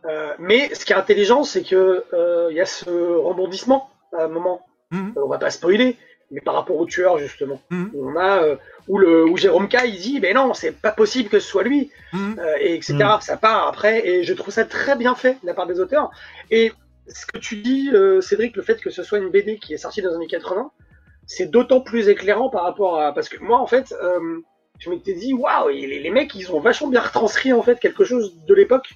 euh, 0.06 0.34
mais 0.38 0.74
ce 0.76 0.86
qui 0.86 0.94
est 0.94 0.96
intelligent, 0.96 1.44
c'est 1.44 1.64
que 1.64 2.06
euh, 2.14 2.48
il 2.52 2.58
y 2.58 2.62
a 2.62 2.68
ce 2.68 2.90
rebondissement 2.90 3.90
à 4.18 4.26
un 4.26 4.28
moment. 4.28 4.66
Mhm. 4.92 5.14
on 5.16 5.28
va 5.28 5.40
pas 5.40 5.50
spoiler, 5.50 5.98
mais 6.30 6.40
par 6.40 6.54
rapport 6.54 6.78
au 6.78 6.86
tueur 6.86 7.18
justement, 7.18 7.60
mhm. 7.72 7.92
on 7.98 8.16
a 8.16 8.44
où 8.88 9.00
le 9.00 9.26
où 9.26 9.38
Jérôme 9.38 9.68
K 9.68 9.78
il 9.86 9.98
dit, 10.00 10.20
mais 10.20 10.34
non, 10.34 10.54
c'est 10.54 10.80
pas 10.80 10.92
possible 10.92 11.30
que 11.30 11.40
ce 11.40 11.48
soit 11.48 11.64
lui, 11.64 11.90
mhm. 12.12 12.40
et 12.60 12.76
etc. 12.76 12.98
Ça 13.22 13.38
part 13.38 13.68
après, 13.68 14.08
et 14.08 14.24
je 14.24 14.34
trouve 14.36 14.54
ça 14.54 14.66
très 14.66 14.96
bien 14.96 15.16
fait 15.16 15.40
de 15.42 15.48
la 15.48 15.56
part 15.56 15.66
des 15.66 15.80
auteurs. 15.80 16.12
Et 16.52 16.72
ce 17.08 17.26
que 17.26 17.38
tu 17.38 17.58
dis, 17.58 17.90
euh, 17.94 18.22
Cédric, 18.22 18.56
le 18.56 18.62
fait 18.62 18.80
que 18.80 18.90
ce 18.90 19.04
soit 19.04 19.18
une 19.18 19.30
BD 19.30 19.58
qui 19.58 19.74
est 19.74 19.78
sortie 19.78 20.02
dans 20.02 20.10
les 20.10 20.16
années 20.16 20.28
80, 20.28 20.72
c'est 21.26 21.50
d'autant 21.50 21.82
plus 21.82 22.10
éclairant 22.10 22.50
par 22.50 22.64
rapport 22.64 23.00
à. 23.00 23.14
Parce 23.14 23.30
que 23.30 23.42
moi, 23.42 23.60
en 23.60 23.68
fait, 23.68 23.94
euh, 24.02 24.40
je 24.80 24.90
m'étais 24.90 25.14
dit, 25.14 25.34
waouh, 25.34 25.70
les, 25.70 26.10
mecs, 26.10 26.34
ils 26.36 26.52
ont 26.52 26.60
vachement 26.60 26.88
bien 26.88 27.02
retranscrit 27.02 27.54
en 27.54 27.62
fait 27.62 27.80
quelque 27.80 28.04
chose 28.04 28.36
de 28.46 28.54
l'époque. 28.54 28.90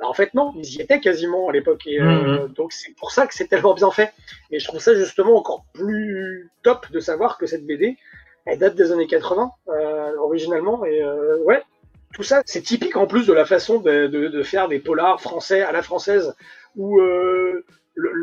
Bah, 0.00 0.06
en 0.08 0.14
fait, 0.14 0.34
non, 0.34 0.52
ils 0.56 0.76
y 0.76 0.80
étaient 0.80 1.00
quasiment 1.00 1.48
à 1.48 1.52
l'époque. 1.52 1.86
Et, 1.86 2.00
euh, 2.00 2.46
mhm. 2.46 2.52
Donc, 2.54 2.72
c'est 2.72 2.94
pour 2.96 3.12
ça 3.12 3.26
que 3.26 3.34
c'est 3.34 3.48
tellement 3.48 3.74
bien 3.74 3.90
fait. 3.90 4.12
Et 4.50 4.58
je 4.58 4.66
trouve 4.66 4.80
ça 4.80 4.94
justement 4.94 5.36
encore 5.36 5.64
plus 5.72 6.50
top 6.62 6.90
de 6.90 7.00
savoir 7.00 7.38
que 7.38 7.46
cette 7.46 7.66
BD, 7.66 7.96
elle 8.46 8.58
date 8.58 8.74
des 8.74 8.92
années 8.92 9.06
80, 9.06 9.50
originalement. 10.18 10.84
Et 10.84 11.02
ouais, 11.46 11.62
tout 12.14 12.22
ça, 12.22 12.42
c'est 12.46 12.62
typique 12.62 12.96
en 12.96 13.06
plus 13.06 13.26
de 13.26 13.32
la 13.32 13.44
façon 13.44 13.80
de, 13.80 14.06
de, 14.06 14.42
faire 14.42 14.68
des 14.68 14.78
polars 14.78 15.20
français 15.20 15.62
à 15.62 15.72
la 15.72 15.82
française 15.82 16.34
où 16.76 17.00
euh, 17.00 17.64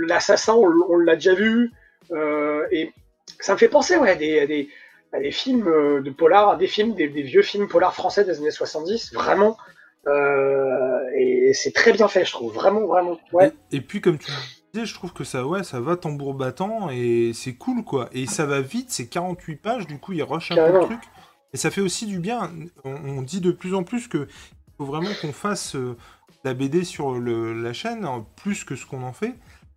l'assassin, 0.08 0.54
on, 0.54 0.98
l'a 0.98 1.16
déjà 1.16 1.34
vu, 1.34 1.72
euh, 2.12 2.66
et 2.72 2.94
ça 3.40 3.54
me 3.54 3.58
fait 3.58 3.70
penser 3.70 3.98
ouais, 3.98 4.12
à, 4.12 4.16
des, 4.16 4.70
à, 5.14 5.20
des, 5.20 5.32
films 5.32 5.68
euh, 5.68 6.02
de 6.02 6.10
polar, 6.12 6.50
à 6.50 6.56
des 6.56 6.68
films, 6.68 6.94
des, 6.94 7.08
vieux 7.08 7.42
films 7.42 7.68
polars 7.68 7.94
français 7.94 8.24
des 8.26 8.38
années 8.40 8.52
70, 8.52 9.14
vraiment. 9.14 9.58
et 11.18 11.52
c'est 11.54 11.74
très 11.74 11.94
bien 11.94 12.08
fait, 12.08 12.26
je 12.26 12.32
trouve, 12.32 12.54
vraiment, 12.54 12.86
vraiment. 12.86 13.20
Ouais. 13.32 13.52
Et, 13.72 13.82
puis, 13.82 14.02
comme 14.02 14.18
tu 14.18 14.32
disais, 14.74 14.86
je 14.86 14.94
trouve 14.94 15.14
que 15.14 15.24
ça, 15.24 15.46
ouais, 15.46 15.64
ça 15.64 15.80
va 15.80 15.96
tambour 15.96 16.34
battant 16.34 16.90
et 16.90 17.32
c'est 17.34 17.54
cool, 17.54 17.84
quoi. 17.84 18.10
Et 18.12 18.26
ça 18.26 18.46
va 18.46 18.62
vite, 18.62 18.90
c'est 18.90 19.08
48 19.08 19.56
pages, 19.58 19.88
du 19.88 20.00
coup, 20.00 20.14
il 20.14 20.24
rush 20.24 20.52
un 20.52 20.56
peu 20.56 20.74
le 20.74 20.86
truc. 20.86 21.02
Et 21.54 21.58
ça 21.58 21.70
fait 21.70 21.82
aussi 21.82 22.06
du 22.06 22.20
bien. 22.20 22.50
On, 22.86 23.22
dit 23.22 23.42
de 23.42 23.52
plus 23.52 23.76
en 23.76 23.84
plus 23.84 24.08
que 24.08 24.28
faut 24.78 24.86
vraiment 24.86 25.10
qu'on 25.22 25.34
fasse 25.34 25.76
la 26.44 26.54
BD 26.54 26.84
sur 26.84 27.20
la 27.20 27.74
chaîne, 27.74 28.06
hein, 28.06 28.26
plus 28.36 28.64
que 28.64 28.76
ce 28.76 28.86
qu'on 28.86 29.04
en 29.04 29.14
fait. 29.14 29.36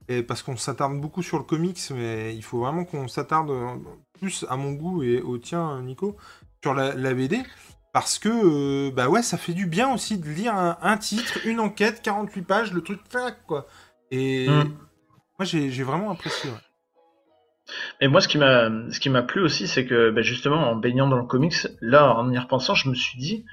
Et 0.08 0.22
parce 0.22 0.42
qu'on 0.42 0.56
s'attarde 0.56 1.00
beaucoup 1.00 1.22
sur 1.22 1.38
le 1.38 1.44
comics, 1.44 1.80
mais 1.90 2.34
il 2.34 2.42
faut 2.42 2.58
vraiment 2.58 2.84
qu'on 2.84 3.08
s'attarde 3.08 3.50
euh, 3.50 3.76
plus 4.18 4.44
à 4.50 4.56
mon 4.56 4.72
goût 4.72 5.02
et 5.02 5.20
au 5.20 5.38
tien, 5.38 5.80
Nico, 5.80 6.16
sur 6.62 6.74
la, 6.74 7.14
BD. 7.14 7.42
Parce 7.92 8.18
que, 8.18 8.28
euh, 8.28 8.90
bah 8.90 9.08
ouais, 9.08 9.22
ça 9.22 9.38
fait 9.38 9.54
du 9.54 9.66
bien 9.66 9.92
aussi 9.94 10.18
de 10.18 10.28
lire 10.28 10.54
un, 10.54 10.96
titre, 10.98 11.38
une 11.46 11.60
enquête, 11.60 12.02
48 12.02 12.42
pages, 12.42 12.72
le 12.72 12.82
truc, 12.82 13.00
quoi. 13.46 13.66
Et 14.10 14.48
mm. 14.48 14.74
moi, 15.38 15.44
j'ai 15.44 15.82
vraiment 15.82 16.10
apprécié. 16.10 16.50
Et 18.00 18.08
moi, 18.08 18.20
ce 18.20 18.28
qui 18.28 18.36
m'a, 18.36 18.68
ce 18.90 19.00
qui 19.00 19.08
m'a 19.08 19.22
plu 19.22 19.42
aussi, 19.42 19.68
c'est 19.68 19.86
que, 19.86 20.10
bah, 20.10 20.22
justement, 20.22 20.70
en 20.70 20.76
baignant 20.76 21.08
dans 21.08 21.16
le 21.16 21.24
comics, 21.24 21.66
là, 21.80 22.14
en 22.14 22.30
y 22.30 22.38
repensant, 22.38 22.74
je 22.74 22.90
me 22.90 22.94
suis 22.94 23.18
dit, 23.18 23.44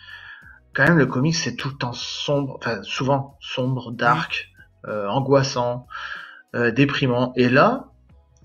quand 0.74 0.84
même 0.84 0.98
le 0.98 1.06
comics 1.06 1.36
c'est 1.36 1.56
tout 1.56 1.70
le 1.70 1.76
temps 1.76 1.94
sombre, 1.94 2.58
enfin 2.60 2.82
souvent 2.84 3.38
sombre, 3.40 3.92
dark, 3.92 4.50
euh, 4.88 5.08
angoissant, 5.08 5.88
euh, 6.56 6.72
déprimant. 6.72 7.34
Et 7.36 7.50
là, 7.50 7.88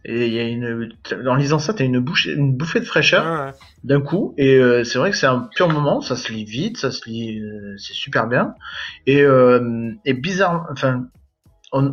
et 0.05 0.27
il 0.27 0.33
y 0.33 0.39
a 0.39 0.45
une, 0.45 0.93
en 1.27 1.35
lisant 1.35 1.59
ça, 1.59 1.75
t'as 1.75 1.85
une 1.85 1.99
bouchée, 1.99 2.33
une 2.35 2.57
bouffée 2.57 2.81
de 2.81 2.85
fraîcheur 2.85 3.53
d'un 3.83 4.01
coup. 4.01 4.35
Et 4.39 4.57
euh, 4.57 4.85
c'est 4.85 4.99
vrai 4.99 5.11
que 5.11 5.17
c'est 5.17 5.27
un 5.27 5.49
pur 5.55 5.69
moment, 5.69 6.01
ça 6.01 6.15
se 6.15 6.33
lit 6.33 6.45
vite, 6.45 6.77
ça 6.77 6.91
se 6.91 7.09
lit, 7.09 7.43
c'est 7.79 7.95
super 7.95 8.29
bien. 8.29 8.55
Et, 9.07 9.25
et 10.05 10.15
bizarre, 10.15 10.69
enfin, 10.71 11.07
on, 11.73 11.93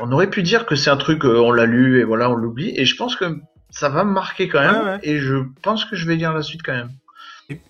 on, 0.00 0.12
aurait 0.12 0.30
pu 0.30 0.42
dire 0.42 0.66
que 0.66 0.76
c'est 0.76 0.90
un 0.90 0.96
truc, 0.96 1.24
on 1.24 1.50
l'a 1.50 1.66
lu 1.66 2.00
et 2.00 2.04
voilà, 2.04 2.30
on 2.30 2.34
l'oublie. 2.34 2.72
Et 2.76 2.84
je 2.84 2.94
pense 2.96 3.16
que 3.16 3.40
ça 3.70 3.88
va 3.88 4.04
me 4.04 4.12
marquer 4.12 4.48
quand 4.48 4.60
même, 4.60 4.98
et 5.02 5.18
je 5.18 5.36
pense 5.62 5.84
que 5.84 5.96
je 5.96 6.06
vais 6.06 6.16
lire 6.16 6.32
la 6.32 6.42
suite 6.42 6.62
quand 6.62 6.72
même. 6.72 6.90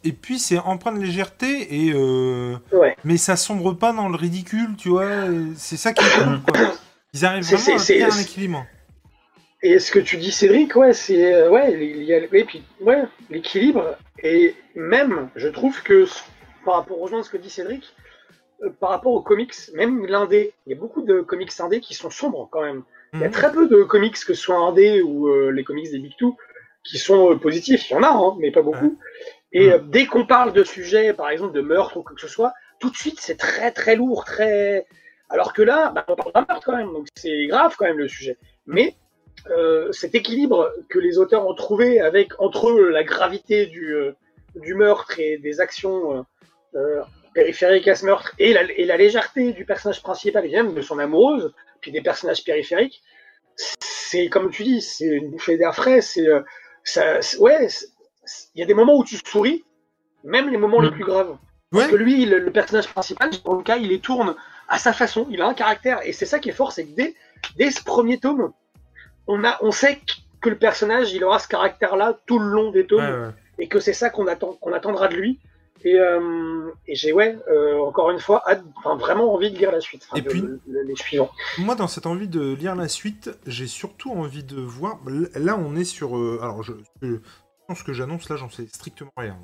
Et, 0.05 0.13
puis 0.13 0.39
c'est 0.39 0.59
empreint 0.59 0.93
de 0.93 1.01
légèreté 1.01 1.87
et 1.87 1.93
euh... 1.95 2.57
mais 3.05 3.17
ça 3.17 3.37
sombre 3.37 3.73
pas 3.73 3.93
dans 3.93 4.09
le 4.09 4.17
ridicule, 4.17 4.77
tu 4.77 4.91
vois. 4.91 5.11
C'est 5.57 5.77
ça 5.77 5.93
qui 5.93 6.05
est 6.05 6.23
cool, 6.23 6.41
quoi. 6.43 6.73
Ils 7.13 7.25
arrivent 7.25 7.45
vraiment 7.45 7.77
à 7.77 7.79
faire 7.79 8.15
un 8.15 8.19
équilibre. 8.19 8.67
Et 9.63 9.79
ce 9.79 9.93
que 9.93 9.99
tu 9.99 10.17
dis, 10.17 10.33
Cédric, 10.33 10.75
ouais, 10.77 10.95
c'est 10.95 11.35
euh, 11.35 11.51
ouais, 11.51 11.73
il 11.75 12.03
y 12.05 12.15
a, 12.15 12.21
puis 12.45 12.63
ouais, 12.81 13.03
l'équilibre 13.29 13.99
et 14.23 14.55
même, 14.75 15.29
je 15.37 15.49
trouve 15.49 15.83
que 15.83 16.07
par 16.65 16.77
rapport 16.77 17.01
aux 17.01 17.09
gens, 17.09 17.23
ce 17.23 17.31
que 17.31 17.37
dit 17.37 17.51
Cédric, 17.51 17.95
euh, 18.63 18.71
par 18.81 18.91
rapport 18.91 19.13
aux 19.13 19.21
comics, 19.21 19.55
même 19.75 20.07
l'indé, 20.07 20.55
il 20.67 20.71
y 20.71 20.77
a 20.77 20.79
beaucoup 20.79 21.03
de 21.03 21.21
comics 21.21 21.53
indés 21.61 21.81
qui 21.81 21.93
sont 21.95 22.11
sombres 22.11 22.49
quand 22.51 22.63
même. 22.63 22.85
Il 23.13 23.21
y 23.21 23.25
a 23.25 23.27
mhm. 23.27 23.33
très 23.33 23.53
peu 23.53 23.69
de 23.69 23.83
comics, 23.83 24.15
que 24.15 24.35
ce 24.35 24.43
soit 24.43 24.57
indé 24.57 25.03
ou 25.03 25.29
euh, 25.29 25.51
les 25.51 25.65
comics 25.65 25.91
des 25.91 25.99
Big 25.99 26.17
Two, 26.17 26.37
qui 26.85 26.97
sont 26.97 27.39
positifs. 27.39 27.91
Il 27.91 27.95
y 27.95 27.97
en 27.97 28.03
a, 28.03 28.11
hein, 28.11 28.37
mais 28.39 28.51
pas 28.51 28.63
beaucoup. 28.63 28.99
Et 29.53 29.71
mhm. 29.71 29.91
dès 29.91 30.07
qu'on 30.07 30.27
parle 30.27 30.53
de 30.53 30.65
sujets, 30.65 31.13
par 31.13 31.31
exemple 31.31 31.53
de 31.53 31.61
meurtre 31.61 31.97
ou 31.97 32.03
quoi 32.03 32.15
que 32.15 32.21
ce 32.21 32.29
soit, 32.29 32.53
tout 32.79 32.91
de 32.91 32.97
suite 32.97 33.21
c'est 33.21 33.37
très 33.37 33.73
très 33.73 33.97
lourd, 33.97 34.25
très. 34.25 34.87
Alors 35.29 35.53
que 35.53 35.63
là, 35.63 35.93
bah, 35.95 36.05
on 36.09 36.17
parle 36.17 36.33
d'un 36.33 36.47
meurtre 36.49 36.67
quand 36.67 36.77
même, 36.77 36.93
donc 36.93 37.07
c'est 37.15 37.47
grave 37.47 37.75
quand 37.79 37.87
même 37.87 37.99
le 37.99 38.09
sujet. 38.09 38.39
Mais 38.67 38.97
euh, 39.49 39.91
cet 39.93 40.15
équilibre 40.15 40.73
que 40.89 40.99
les 40.99 41.19
auteurs 41.19 41.47
ont 41.47 41.55
trouvé 41.55 42.01
avec 42.01 42.39
entre 42.41 42.71
eux 42.71 42.91
la 42.91 43.05
gravité 43.05 43.67
du, 43.67 43.95
euh, 43.95 44.13
du 44.57 44.75
meurtre 44.75 45.19
et 45.19 45.39
des 45.39 45.61
actions 45.61 46.27
euh, 46.75 47.01
périphériques 47.33 47.89
à 47.89 47.95
ce 47.95 48.05
meurtre 48.05 48.35
et 48.39 48.53
la, 48.53 48.65
et 48.73 48.85
la, 48.85 48.97
légèreté 48.97 49.53
du 49.53 49.65
personnage 49.65 50.03
principal 50.03 50.45
et 50.45 50.51
même 50.51 50.75
de 50.75 50.83
son 50.83 50.99
amoureuse, 50.99 51.53
puis 51.81 51.91
des 51.91 52.03
personnages 52.03 52.45
périphériques, 52.45 53.03
c'est 53.57 54.29
comme 54.29 54.51
tu 54.51 54.65
dis, 54.65 54.81
c'est 54.83 55.07
une 55.07 55.31
bouffée 55.31 55.57
d'air 55.57 55.75
frais. 55.75 56.01
C'est 56.01 56.27
ça, 56.83 57.21
ouais, 57.39 57.69
il 58.55 58.61
y 58.61 58.63
a 58.63 58.67
des 58.67 58.75
moments 58.75 58.97
où 58.97 59.05
tu 59.05 59.19
souris, 59.25 59.65
même 60.25 60.49
les 60.49 60.57
moments 60.57 60.81
les 60.81 60.91
mm. 60.91 60.95
plus 60.95 61.05
graves. 61.05 61.37
Parce 61.73 61.87
que 61.87 61.97
lui, 61.97 62.27
le, 62.27 62.51
personnage 62.51 62.89
principal, 62.89 63.31
dans 63.45 63.55
le 63.55 63.63
cas, 63.63 63.77
il 63.77 63.89
les 63.89 64.01
tourne 64.01 64.35
à 64.69 64.79
sa 64.79 64.93
façon, 64.93 65.27
il 65.31 65.41
a 65.41 65.47
un 65.47 65.55
caractère, 65.55 66.01
et 66.05 66.13
c'est 66.13 66.27
ça 66.27 66.39
qui 66.39 66.49
est 66.49 66.53
fort, 66.53 66.73
c'est 66.73 66.85
que 66.85 66.95
dès, 66.95 67.15
dès 67.57 67.71
ce 67.71 67.83
premier 67.83 68.19
tome, 68.19 68.53
on, 69.27 69.45
a, 69.45 69.57
on 69.61 69.71
sait 69.71 70.01
que 70.41 70.49
le 70.49 70.57
personnage, 70.57 71.13
il 71.13 71.23
aura 71.23 71.39
ce 71.39 71.49
caractère-là 71.49 72.19
tout 72.27 72.39
le 72.39 72.47
long 72.47 72.71
des 72.71 72.87
tomes, 72.87 73.33
et 73.59 73.69
que 73.69 73.79
c'est 73.79 73.93
ça 73.93 74.11
qu'on 74.11 74.27
attend, 74.27 74.55
qu'on 74.61 74.73
attendra 74.73 75.09
de 75.09 75.15
lui. 75.15 75.39
Et, 75.83 75.99
euh, 75.99 76.71
j'ai 76.89 77.13
ouais, 77.13 77.39
euh, 77.49 77.79
encore 77.79 78.11
une 78.11 78.19
fois, 78.19 78.45
vraiment 78.99 79.33
envie 79.33 79.51
de 79.51 79.57
lire 79.57 79.73
la 79.73 79.81
suite. 79.81 80.07
et 80.15 80.23
puis, 80.23 80.45
les 80.67 80.97
suivants. 80.97 81.31
Moi, 81.59 81.75
dans 81.75 81.89
cette 81.89 82.07
envie 82.07 82.29
de 82.29 82.55
lire 82.55 82.75
la 82.75 82.89
suite, 82.89 83.31
j'ai 83.47 83.67
surtout 83.67 84.13
envie 84.13 84.45
de 84.45 84.61
voir. 84.61 84.99
Là, 85.35 85.59
on 85.59 85.77
est 85.77 85.85
sur. 85.85 86.19
Euh, 86.19 86.39
alors, 86.43 86.63
je, 86.63 86.73
pense 87.71 87.85
que 87.85 87.93
j'annonce 87.93 88.29
là, 88.29 88.37
j'en 88.37 88.51
sais 88.51 88.67
strictement 88.67 89.13
rien. 89.17 89.39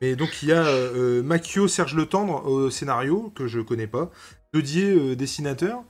Mais 0.00 0.14
donc, 0.14 0.42
il 0.42 0.50
y 0.50 0.52
a 0.52 0.64
Makio 1.22 1.66
Serge 1.66 1.94
Le 1.94 2.06
Tendre 2.06 2.46
au 2.46 2.70
scénario, 2.70 3.32
que 3.34 3.48
je 3.48 3.58
connais 3.58 3.88
pas. 3.88 4.10
Dodier, 4.52 5.16
dessinateur. 5.16 5.82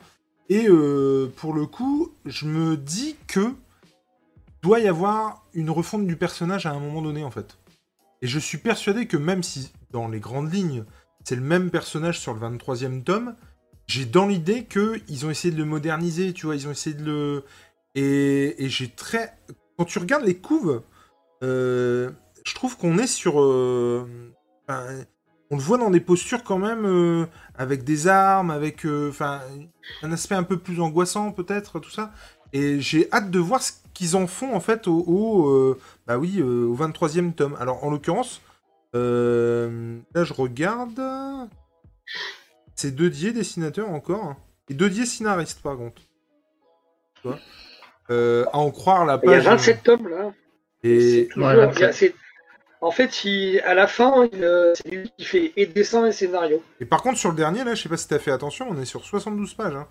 Et 0.48 0.66
euh, 0.66 1.30
pour 1.36 1.52
le 1.52 1.66
coup, 1.66 2.14
je 2.24 2.46
me 2.46 2.78
dis 2.78 3.16
que 3.26 3.54
doit 4.62 4.80
y 4.80 4.88
avoir 4.88 5.46
une 5.52 5.68
refonte 5.68 6.06
du 6.06 6.16
personnage 6.16 6.64
à 6.64 6.72
un 6.72 6.80
moment 6.80 7.02
donné, 7.02 7.22
en 7.22 7.30
fait. 7.30 7.58
Et 8.22 8.26
je 8.26 8.38
suis 8.38 8.58
persuadé 8.58 9.06
que 9.06 9.18
même 9.18 9.42
si, 9.42 9.72
dans 9.90 10.08
les 10.08 10.20
grandes 10.20 10.52
lignes, 10.52 10.84
c'est 11.24 11.36
le 11.36 11.42
même 11.42 11.70
personnage 11.70 12.18
sur 12.18 12.32
le 12.32 12.40
23e 12.40 13.02
tome, 13.02 13.34
j'ai 13.86 14.06
dans 14.06 14.26
l'idée 14.26 14.64
qu'ils 14.64 15.26
ont 15.26 15.30
essayé 15.30 15.52
de 15.52 15.58
le 15.58 15.66
moderniser, 15.66 16.32
tu 16.32 16.46
vois, 16.46 16.56
ils 16.56 16.66
ont 16.66 16.70
essayé 16.70 16.96
de 16.96 17.04
le... 17.04 17.44
Et, 17.94 18.68
j'ai 18.70 18.88
très... 18.88 19.36
Quand 19.76 19.84
tu 19.84 19.98
regardes 19.98 20.24
les 20.24 20.36
couves, 20.36 20.70
euh, 20.70 20.80
je 21.42 22.54
trouve 22.54 22.76
qu'on 22.76 22.98
est 22.98 23.06
sur... 23.06 23.40
Euh, 23.40 24.06
on 25.52 25.56
le 25.56 25.62
voit 25.62 25.76
dans 25.76 25.90
des 25.90 26.00
postures 26.00 26.42
quand 26.42 26.58
même 26.58 26.86
euh, 26.86 27.26
avec 27.54 27.84
des 27.84 28.08
armes, 28.08 28.50
avec 28.50 28.86
euh, 28.86 29.12
un 30.02 30.10
aspect 30.10 30.34
un 30.34 30.44
peu 30.44 30.56
plus 30.56 30.80
angoissant 30.80 31.30
peut-être 31.30 31.78
tout 31.78 31.90
ça. 31.90 32.10
Et 32.54 32.80
j'ai 32.80 33.12
hâte 33.12 33.30
de 33.30 33.38
voir 33.38 33.62
ce 33.62 33.72
qu'ils 33.92 34.16
en 34.16 34.26
font 34.26 34.54
en 34.54 34.60
fait 34.60 34.88
au, 34.88 35.50
euh, 35.50 35.78
bah 36.06 36.16
oui 36.16 36.42
au 36.42 36.74
23e 36.74 37.34
tome. 37.34 37.54
Alors 37.60 37.84
en 37.84 37.90
l'occurrence 37.90 38.40
là 38.94 40.24
je 40.24 40.32
regarde 40.32 41.00
c'est 42.74 42.94
deux 42.94 43.10
diés 43.10 43.32
dessinateurs 43.32 43.90
encore 43.90 44.24
hein. 44.24 44.36
et 44.68 44.74
deux 44.74 44.88
diés 44.88 45.06
scénaristes 45.06 45.62
par 45.62 45.76
contre. 45.76 46.02
à 48.08 48.56
en 48.56 48.70
croire 48.70 49.04
la 49.04 49.18
page. 49.18 49.42
Il 49.42 49.44
y 49.44 49.48
a 49.48 49.50
27 49.50 49.82
tomes 49.82 50.08
là. 50.08 50.32
Et 50.84 51.28
en 52.82 52.90
fait, 52.90 53.12
à 53.64 53.74
la 53.74 53.86
fin, 53.86 54.28
euh, 54.34 54.74
c'est 54.74 54.90
lui 54.90 55.12
qui 55.16 55.24
fait 55.24 55.52
et 55.56 55.66
dessin 55.66 56.04
et 56.04 56.12
scénario. 56.12 56.62
Et 56.80 56.84
par 56.84 57.00
contre, 57.00 57.16
sur 57.16 57.30
le 57.30 57.36
dernier, 57.36 57.62
là, 57.62 57.76
je 57.76 57.82
sais 57.82 57.88
pas 57.88 57.96
si 57.96 58.08
t'as 58.08 58.18
fait 58.18 58.32
attention, 58.32 58.66
on 58.68 58.80
est 58.80 58.84
sur 58.84 59.04
72 59.04 59.54
pages. 59.54 59.76
Hein. 59.76 59.86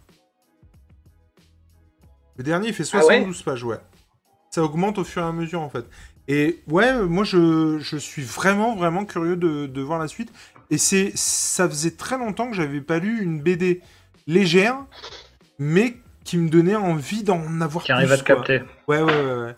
Le 2.36 2.44
dernier, 2.44 2.68
il 2.68 2.74
fait 2.74 2.84
72 2.84 3.38
ah 3.40 3.44
pages, 3.46 3.64
ouais. 3.64 3.78
Ça 4.50 4.62
augmente 4.62 4.98
au 4.98 5.06
fur 5.06 5.22
et 5.22 5.26
à 5.26 5.32
mesure, 5.32 5.62
en 5.62 5.70
fait. 5.70 5.86
Et 6.28 6.62
ouais, 6.68 7.02
moi, 7.04 7.24
je, 7.24 7.80
suis 7.80 8.24
vraiment, 8.24 8.76
vraiment 8.76 9.06
curieux 9.06 9.38
de, 9.38 9.82
voir 9.82 9.98
la 9.98 10.10
suite. 10.10 10.32
Et 10.70 10.78
c'est, 10.78 11.14
ça 11.16 11.70
faisait 11.70 11.92
très 11.92 12.18
longtemps 12.18 12.50
que 12.50 12.58
j'avais 12.58 12.82
pas 12.82 13.00
lu 13.00 13.22
une 13.22 13.42
BD 13.42 13.82
légère, 14.28 14.78
mais 15.60 15.96
qui 16.26 16.38
me 16.38 16.50
donnait 16.50 16.76
envie 16.76 17.24
d'en 17.24 17.62
avoir 17.62 17.86
qui 17.86 17.94
plus. 17.94 17.96
Qui 17.96 18.02
arrive 18.04 18.12
à 18.12 18.18
te 18.18 18.24
capter. 18.24 18.62
Ouais, 18.90 19.02
ouais, 19.02 19.14
ouais. 19.14 19.36
ouais. 19.36 19.56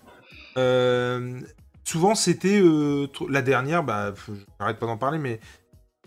Euh, 0.58 1.40
souvent 1.84 2.16
c'était 2.16 2.62
euh, 2.62 3.08
la 3.30 3.42
dernière, 3.42 3.84
bah, 3.84 4.14
j'arrête 4.60 4.80
pas 4.80 4.86
d'en 4.86 4.98
parler, 4.98 5.20
mais 5.20 5.40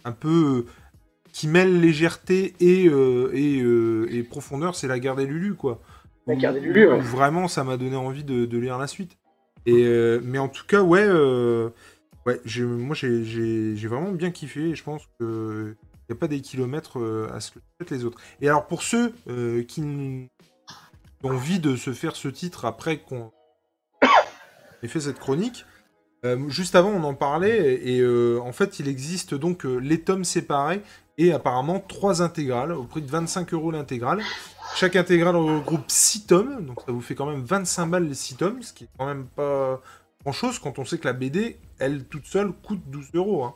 un 0.05 0.13
peu 0.13 0.67
euh, 0.67 0.71
qui 1.33 1.49
mêle 1.49 1.81
légèreté 1.81 2.55
et, 2.61 2.87
et, 2.87 4.23
profondeur, 4.23 4.75
c'est 4.75 4.89
la 4.89 4.99
guerre 4.99 5.17
des 5.17 5.27
Lulu, 5.27 5.55
quoi. 5.55 5.81
La 6.27 6.35
guerre 6.35 6.55
des 6.55 6.61
Lulu, 6.61 6.89
ouais. 6.89 7.01
Vraiment, 7.01 7.49
ça 7.49 7.63
m'a 7.65 7.77
donné 7.77 7.97
envie 7.97 8.25
de, 8.25 8.59
lire 8.59 8.79
la 8.79 8.87
suite. 8.87 9.19
Et, 9.67 9.85
mais 10.23 10.39
en 10.39 10.49
tout 10.49 10.65
cas, 10.67 10.81
ouais, 10.81 11.07
ouais 11.07 12.41
moi 12.61 12.95
j'ai 12.95 13.87
vraiment 13.87 14.13
bien 14.13 14.31
kiffé 14.31 14.71
et 14.71 14.75
je 14.75 14.83
pense 14.83 15.03
que 15.19 15.77
il 16.09 16.13
n'y 16.13 16.17
a 16.17 16.21
pas 16.21 16.29
des 16.29 16.41
kilomètres 16.41 17.29
à 17.35 17.41
ce 17.41 17.51
que 17.51 17.95
les 17.95 18.05
autres. 18.05 18.19
Et 18.41 18.49
alors 18.49 18.67
pour 18.67 18.83
ceux 18.83 19.13
qui 19.69 19.83
ont 19.83 20.29
envie 21.23 21.59
de 21.59 21.77
se 21.77 21.93
faire 21.93 22.17
ce 22.17 22.29
titre 22.29 22.65
après 22.65 22.99
qu'on 22.99 23.31
fait 24.83 25.01
cette 25.01 25.19
chronique. 25.19 25.65
Euh, 26.25 26.49
juste 26.49 26.75
avant, 26.75 26.91
on 26.91 27.05
en 27.05 27.15
parlait, 27.15 27.75
et 27.85 28.01
euh, 28.01 28.41
en 28.41 28.53
fait, 28.53 28.81
il 28.81 28.89
existe 28.89 29.35
donc 29.35 29.65
euh, 29.65 29.77
les 29.77 30.01
tomes 30.01 30.25
séparés 30.25 30.83
et 31.19 31.33
apparemment 31.33 31.79
trois 31.81 32.21
intégrales 32.21 32.73
au 32.73 32.85
prix 32.85 33.03
de 33.03 33.11
25 33.11 33.53
euros 33.55 33.71
l'intégrale. 33.71 34.21
Chaque 34.75 34.97
intégrale 34.97 35.37
regroupe 35.37 35.85
6 35.87 36.27
tomes, 36.27 36.65
donc 36.65 36.81
ça 36.85 36.93
vous 36.93 37.01
fait 37.01 37.15
quand 37.15 37.27
même 37.27 37.43
25 37.45 37.87
balles 37.87 38.09
les 38.09 38.15
6 38.15 38.37
tomes, 38.37 38.62
ce 38.62 38.73
qui 38.73 38.85
est 38.85 38.89
quand 38.99 39.07
même 39.07 39.27
pas 39.27 39.81
grand 40.23 40.33
chose 40.33 40.59
quand 40.59 40.79
on 40.79 40.85
sait 40.85 40.99
que 40.99 41.07
la 41.07 41.12
BD, 41.12 41.59
elle 41.79 42.05
toute 42.05 42.27
seule, 42.27 42.53
coûte 42.53 42.81
12 42.87 43.11
euros. 43.15 43.45
Hein. 43.45 43.55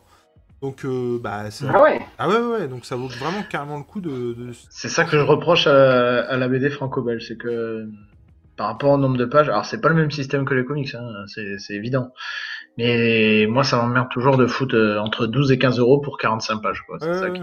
Donc, 0.63 0.87
bah, 1.23 1.45
ah 1.69 1.83
ouais? 1.83 2.01
Ah 2.19 2.29
ouais, 2.29 2.39
ouais, 2.39 2.69
donc 2.69 2.85
ça 2.85 2.95
vaut 2.95 3.09
vraiment 3.09 3.43
carrément 3.49 3.79
le 3.79 3.83
coup 3.83 4.03
de. 4.03 4.51
C'est 4.69 4.91
ça 4.91 5.05
que 5.05 5.13
je 5.13 5.23
reproche 5.23 5.67
à, 5.67 6.21
à 6.21 6.37
la 6.37 6.49
BD 6.49 6.69
franco-belge, 6.69 7.27
c'est 7.29 7.39
que 7.39 7.89
par 8.61 8.69
rapport 8.69 8.91
au 8.91 8.99
nombre 8.99 9.17
de 9.17 9.25
pages. 9.25 9.49
Alors 9.49 9.65
c'est 9.65 9.81
pas 9.81 9.89
le 9.89 9.95
même 9.95 10.11
système 10.11 10.45
que 10.45 10.53
les 10.53 10.67
comics, 10.67 10.95
hein, 10.95 11.25
c'est 11.27 11.73
évident. 11.73 12.13
Mais 12.77 13.47
moi 13.49 13.65
ça 13.65 13.79
m'emmerde 13.79 14.11
toujours 14.11 14.37
de 14.37 14.47
foutre 14.47 14.77
euh, 14.77 14.99
entre 14.99 15.27
12 15.27 15.51
et 15.53 15.59
15 15.59 15.79
euros 15.79 15.99
pour 15.99 16.19
45 16.19 16.61
pages. 16.61 16.85
C'est 17.01 17.15
ça 17.15 17.31
qui, 17.31 17.41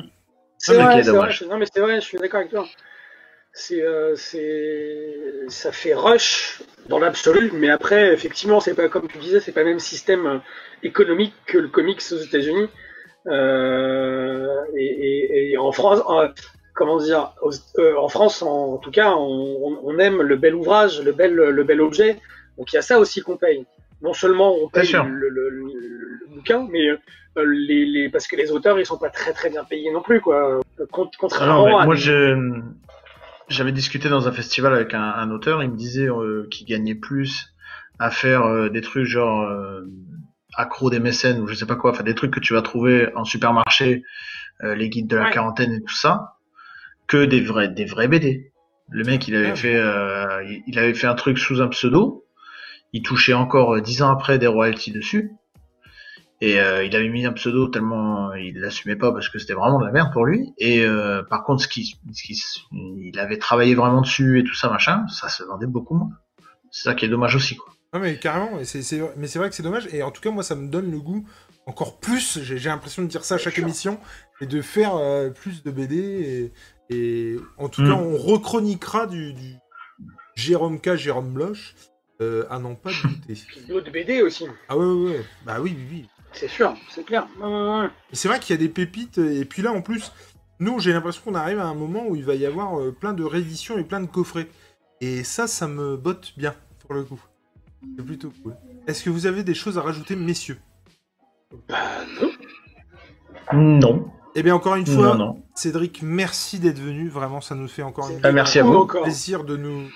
c'est 0.59 0.75
vrai, 0.75 1.01
Non 1.49 1.57
mais 1.57 1.65
c'est 1.65 1.79
vrai, 1.79 1.95
je 1.95 2.05
suis 2.05 2.19
d'accord 2.19 2.41
avec 2.41 2.51
toi. 2.51 2.67
C'est, 3.51 3.81
euh, 3.81 4.15
ça 5.47 5.71
fait 5.71 5.95
rush 5.95 6.61
dans 6.87 6.99
l'absolu, 6.99 7.49
mais 7.51 7.71
après 7.71 8.13
effectivement 8.13 8.59
c'est 8.59 8.75
pas 8.75 8.87
comme 8.87 9.07
tu 9.07 9.17
disais, 9.17 9.39
c'est 9.39 9.53
pas 9.53 9.61
le 9.61 9.69
même 9.69 9.79
système 9.79 10.27
euh, 10.27 10.37
économique 10.83 11.33
que 11.47 11.57
le 11.57 11.67
comics 11.67 12.03
aux 12.11 12.17
États-Unis. 12.17 12.69
et, 14.77 15.55
en 15.57 15.71
France, 15.71 15.99
comment 16.77 16.97
dire, 16.99 17.33
euh, 17.79 17.95
en 17.97 18.07
France, 18.07 18.43
en, 18.43 18.77
tout 18.77 18.91
cas, 18.91 19.13
on, 19.17 19.97
aime 19.99 20.21
le 20.21 20.35
bel 20.37 20.53
ouvrage, 20.55 21.01
le 21.01 21.11
bel, 21.11 21.33
le 21.33 21.63
bel 21.63 21.81
objet. 21.81 22.19
Donc 22.57 22.71
il 22.71 22.75
y 22.75 22.79
a 22.79 22.83
ça 22.83 22.99
aussi 22.99 23.21
qu'on 23.21 23.35
paye. 23.35 23.65
Non 24.01 24.13
seulement 24.13 24.55
on 24.55 24.69
paye 24.69 24.91
le, 24.93 25.69
bouquin, 26.29 26.67
mais 26.71 26.87
euh, 26.87 26.97
les, 27.35 28.09
parce 28.09 28.27
que 28.27 28.35
les 28.35 28.51
auteurs 28.51 28.79
ils 28.79 28.85
sont 28.85 28.99
pas 28.99 29.09
très 29.09 29.33
très 29.33 29.49
bien 29.49 29.63
payés 29.63 29.91
non 29.91 30.01
plus 30.01 30.21
quoi. 30.21 30.59
Contrairement 30.91 31.79
à 31.79 31.85
moi 31.85 31.95
j'avais 33.49 33.71
discuté 33.71 34.09
dans 34.09 34.27
un 34.27 34.31
festival 34.31 34.73
avec 34.73 34.93
un, 34.93 35.31
auteur, 35.31 35.63
il 35.63 35.71
me 35.71 35.77
disait 35.77 36.09
euh, 36.09 36.47
qu'il 36.51 36.67
gagnait 36.67 36.95
plus 36.95 37.53
à 37.97 38.11
faire 38.11 38.69
des 38.69 38.81
trucs 38.81 39.05
genre 39.05 39.49
accro 40.55 40.89
des 40.91 40.99
mécènes 40.99 41.39
ou 41.41 41.47
je 41.47 41.55
sais 41.55 41.65
pas 41.65 41.75
quoi, 41.75 41.91
enfin 41.91 42.03
des 42.03 42.13
trucs 42.13 42.31
que 42.31 42.39
tu 42.39 42.53
vas 42.53 42.61
trouver 42.61 43.09
en 43.15 43.23
supermarché, 43.23 44.03
les 44.61 44.89
guides 44.89 45.07
de 45.07 45.17
la 45.17 45.31
quarantaine 45.31 45.71
et 45.71 45.81
tout 45.81 45.95
ça, 45.95 46.36
que 47.07 47.25
des 47.25 47.41
vrais, 47.41 47.69
des 47.69 47.85
vrais 47.85 48.07
BD. 48.07 48.51
Le 48.89 49.03
mec, 49.03 49.27
il 49.27 49.35
avait 49.35 49.51
ah. 49.51 49.55
fait, 49.55 49.75
euh, 49.75 50.43
il 50.67 50.79
avait 50.79 50.93
fait 50.93 51.07
un 51.07 51.15
truc 51.15 51.37
sous 51.37 51.61
un 51.61 51.67
pseudo. 51.67 52.25
il 52.93 53.01
touchait 53.01 53.33
encore 53.33 53.75
euh, 53.75 53.81
dix 53.81 54.01
ans 54.01 54.09
après 54.09 54.39
des 54.39 54.47
royalties 54.47 54.91
dessus. 54.91 55.31
Et 56.39 56.59
euh, 56.59 56.83
il 56.83 56.95
avait 56.95 57.09
mis 57.09 57.25
un 57.25 57.33
pseudo 57.33 57.67
tellement 57.67 58.33
il 58.33 58.59
l'assumait 58.59 58.95
pas 58.95 59.11
parce 59.11 59.27
que 59.27 59.39
c'était 59.39 59.53
vraiment 59.53 59.79
de 59.79 59.85
la 59.85 59.91
merde 59.91 60.13
pour 60.13 60.25
lui. 60.25 60.53
Et 60.59 60.85
euh, 60.85 61.23
par 61.23 61.43
contre, 61.43 61.63
ce 61.63 61.67
qui, 61.67 61.99
ce 62.13 62.23
qui, 62.23 62.39
il 62.71 63.17
avait 63.17 63.39
travaillé 63.39 63.73
vraiment 63.73 64.01
dessus 64.01 64.39
et 64.39 64.43
tout 64.43 64.53
ça 64.53 64.69
machin, 64.69 65.07
ça 65.07 65.29
se 65.29 65.43
vendait 65.43 65.65
beaucoup 65.65 65.95
moins. 65.95 66.11
C'est 66.69 66.83
ça 66.83 66.93
qui 66.93 67.05
est 67.05 67.09
dommage 67.09 67.35
aussi 67.35 67.55
quoi. 67.55 67.73
Non 67.93 68.01
mais 68.01 68.19
carrément, 68.19 68.51
mais 68.57 68.65
c'est 68.65 69.39
vrai 69.39 69.49
que 69.49 69.55
c'est 69.55 69.63
dommage. 69.63 69.87
Et 69.93 70.03
en 70.03 70.11
tout 70.11 70.21
cas, 70.21 70.29
moi, 70.29 70.43
ça 70.43 70.55
me 70.55 70.67
donne 70.67 70.91
le 70.91 70.99
goût 70.99 71.25
encore 71.65 71.99
plus. 71.99 72.39
J'ai, 72.43 72.57
j'ai 72.57 72.69
l'impression 72.69 73.01
de 73.01 73.07
dire 73.07 73.23
ça 73.23 73.35
à 73.35 73.37
chaque 73.37 73.57
émission 73.57 73.99
et 74.41 74.45
de 74.45 74.61
faire 74.61 74.95
euh, 74.95 75.29
plus 75.29 75.63
de 75.63 75.71
BD. 75.71 75.95
Et, 75.95 76.53
et 76.89 77.35
en 77.57 77.69
tout 77.69 77.81
Mm. 77.81 77.87
cas, 77.89 77.93
on 77.95 78.17
rechroniquera 78.17 79.07
du, 79.07 79.33
du 79.33 79.55
Jérôme 80.35 80.79
K, 80.79 80.95
Jérôme 80.95 81.31
Bloch, 81.33 81.75
euh, 82.21 82.45
à 82.49 82.59
n'en 82.59 82.75
pas 82.75 82.91
douter. 83.03 83.33
Puis 83.47 83.61
d'autres 83.67 83.91
BD 83.91 84.21
aussi. 84.21 84.45
Ah 84.69 84.77
ouais, 84.77 84.85
ouais, 84.85 85.09
ouais. 85.17 85.25
Bah 85.45 85.57
oui, 85.61 85.75
oui, 85.77 85.85
oui. 85.91 86.09
C'est 86.33 86.47
sûr, 86.49 86.75
c'est 86.89 87.05
clair. 87.05 87.27
C'est 88.13 88.27
vrai 88.27 88.39
qu'il 88.39 88.53
y 88.55 88.59
a 88.59 88.61
des 88.61 88.69
pépites, 88.69 89.17
et 89.17 89.43
puis 89.45 89.61
là 89.61 89.71
en 89.71 89.81
plus, 89.81 90.11
nous 90.59 90.79
j'ai 90.79 90.93
l'impression 90.93 91.21
qu'on 91.23 91.35
arrive 91.35 91.57
à 91.59 91.65
un 91.65 91.73
moment 91.73 92.05
où 92.07 92.15
il 92.15 92.23
va 92.25 92.35
y 92.35 92.45
avoir 92.45 92.79
euh, 92.79 92.91
plein 92.91 93.13
de 93.13 93.23
rééditions 93.23 93.77
et 93.77 93.83
plein 93.83 94.01
de 94.01 94.07
coffrets. 94.07 94.47
Et 95.01 95.23
ça, 95.23 95.47
ça 95.47 95.67
me 95.67 95.95
botte 95.95 96.33
bien, 96.37 96.53
pour 96.79 96.93
le 96.95 97.03
coup. 97.03 97.19
C'est 97.97 98.03
plutôt 98.05 98.31
cool. 98.43 98.55
Est-ce 98.87 99.03
que 99.03 99.09
vous 99.09 99.25
avez 99.25 99.43
des 99.43 99.53
choses 99.53 99.77
à 99.77 99.81
rajouter, 99.81 100.15
messieurs? 100.15 100.57
Bah 101.69 101.77
non. 102.21 102.31
Non, 103.53 104.11
Eh 104.39 104.43
bien, 104.43 104.53
encore 104.55 104.75
une 104.75 104.85
fois, 104.85 105.07
non, 105.07 105.15
non. 105.15 105.43
Cédric, 105.55 106.01
merci 106.03 106.59
d'être 106.59 106.79
venu. 106.79 107.09
Vraiment, 107.09 107.41
ça 107.41 107.55
nous 107.55 107.67
fait 107.67 107.81
encore 107.81 108.09
une 108.11 108.19
Ah, 108.23 108.31
merci 108.31 108.59
à 108.59 108.63
Beaucoup 108.63 108.75
vous. 108.77 108.83
encore. 108.83 109.01
plaisir 109.03 109.43
de 109.43 109.57
nous. 109.57 109.89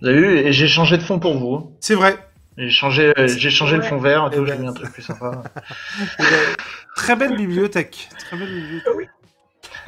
Vous 0.00 0.06
avez 0.08 0.16
vu, 0.20 0.38
et 0.38 0.52
j'ai 0.52 0.68
changé 0.68 0.96
de 0.96 1.02
fond 1.02 1.18
pour 1.18 1.36
vous. 1.36 1.54
hein. 1.56 1.70
C'est 1.80 1.96
vrai. 1.96 2.16
J'ai 2.56 2.70
changé, 2.70 3.12
euh, 3.18 3.26
j'ai 3.28 3.50
changé 3.50 3.76
le 3.76 3.82
fond 3.82 3.98
vert, 3.98 4.24
et 4.26 4.28
Eh 4.32 4.36
tout, 4.36 4.44
ben, 4.44 4.52
j'ai 4.54 4.58
mis 4.58 4.68
un 4.68 4.72
truc 4.72 4.92
plus 4.92 5.02
sympa. 5.02 5.42
Eh 6.20 6.22
ben, 6.22 6.56
Très 6.94 7.16
belle 7.16 7.36
bibliothèque. 7.36 8.08
Très 8.18 8.36
belle 8.36 8.48
bibliothèque. 8.54 8.94
Oui. 8.96 9.06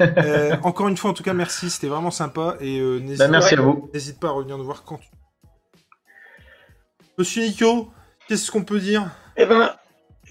Euh, 0.01 0.57
encore 0.63 0.87
une 0.89 0.97
fois, 0.97 1.11
en 1.11 1.13
tout 1.13 1.23
cas, 1.23 1.33
merci. 1.33 1.69
C'était 1.69 1.87
vraiment 1.87 2.11
sympa. 2.11 2.57
Et 2.59 2.79
euh, 2.79 2.99
n'hésite 2.99 3.19
Bah, 3.19 3.27
merci 3.29 3.53
Ouais. 3.55 3.59
à 3.61 3.63
vous. 3.63 3.89
N'hésite 3.93 4.19
pas 4.19 4.27
à 4.27 4.31
revenir 4.31 4.57
nous 4.57 4.65
voir 4.65 4.83
quand 4.83 4.97
tu 4.97 5.07
Monsieur 7.17 7.43
Nico, 7.43 7.89
qu'est-ce 8.27 8.51
qu'on 8.51 8.63
peut 8.63 8.79
dire? 8.79 9.09
Eh 9.37 9.45
ben, 9.45 9.71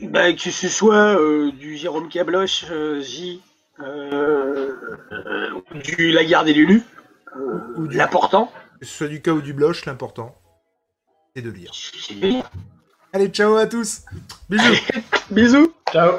bah, 0.08 0.32
que 0.32 0.50
ce 0.50 0.68
soit 0.68 1.18
euh, 1.20 1.50
du 1.52 1.76
Jérôme 1.76 2.08
Cabloche, 2.08 2.64
euh, 2.70 3.00
J, 3.00 3.40
euh, 3.80 4.72
euh, 5.12 5.50
du 5.84 6.10
La 6.12 6.24
Garde 6.24 6.48
et 6.48 6.52
Lulu, 6.54 6.82
euh, 7.36 7.58
Ou 7.76 7.86
du- 7.86 7.96
l'important, 7.96 8.52
Que 8.80 8.86
ce 8.86 8.92
soit 8.96 9.08
du 9.08 9.20
cas 9.22 9.32
ou 9.32 9.40
du 9.42 9.52
blush, 9.52 9.84
l'important, 9.86 10.34
c'est 11.34 11.42
de 11.42 11.50
lire. 11.50 11.72
c'est 11.74 12.14
de 12.14 12.26
lire. 12.26 12.50
Allez, 13.12 13.28
ciao 13.28 13.56
à 13.56 13.66
tous 13.66 14.02
Bisous 14.48 14.74
Bisous 15.30 15.72
Ciao. 15.92 16.18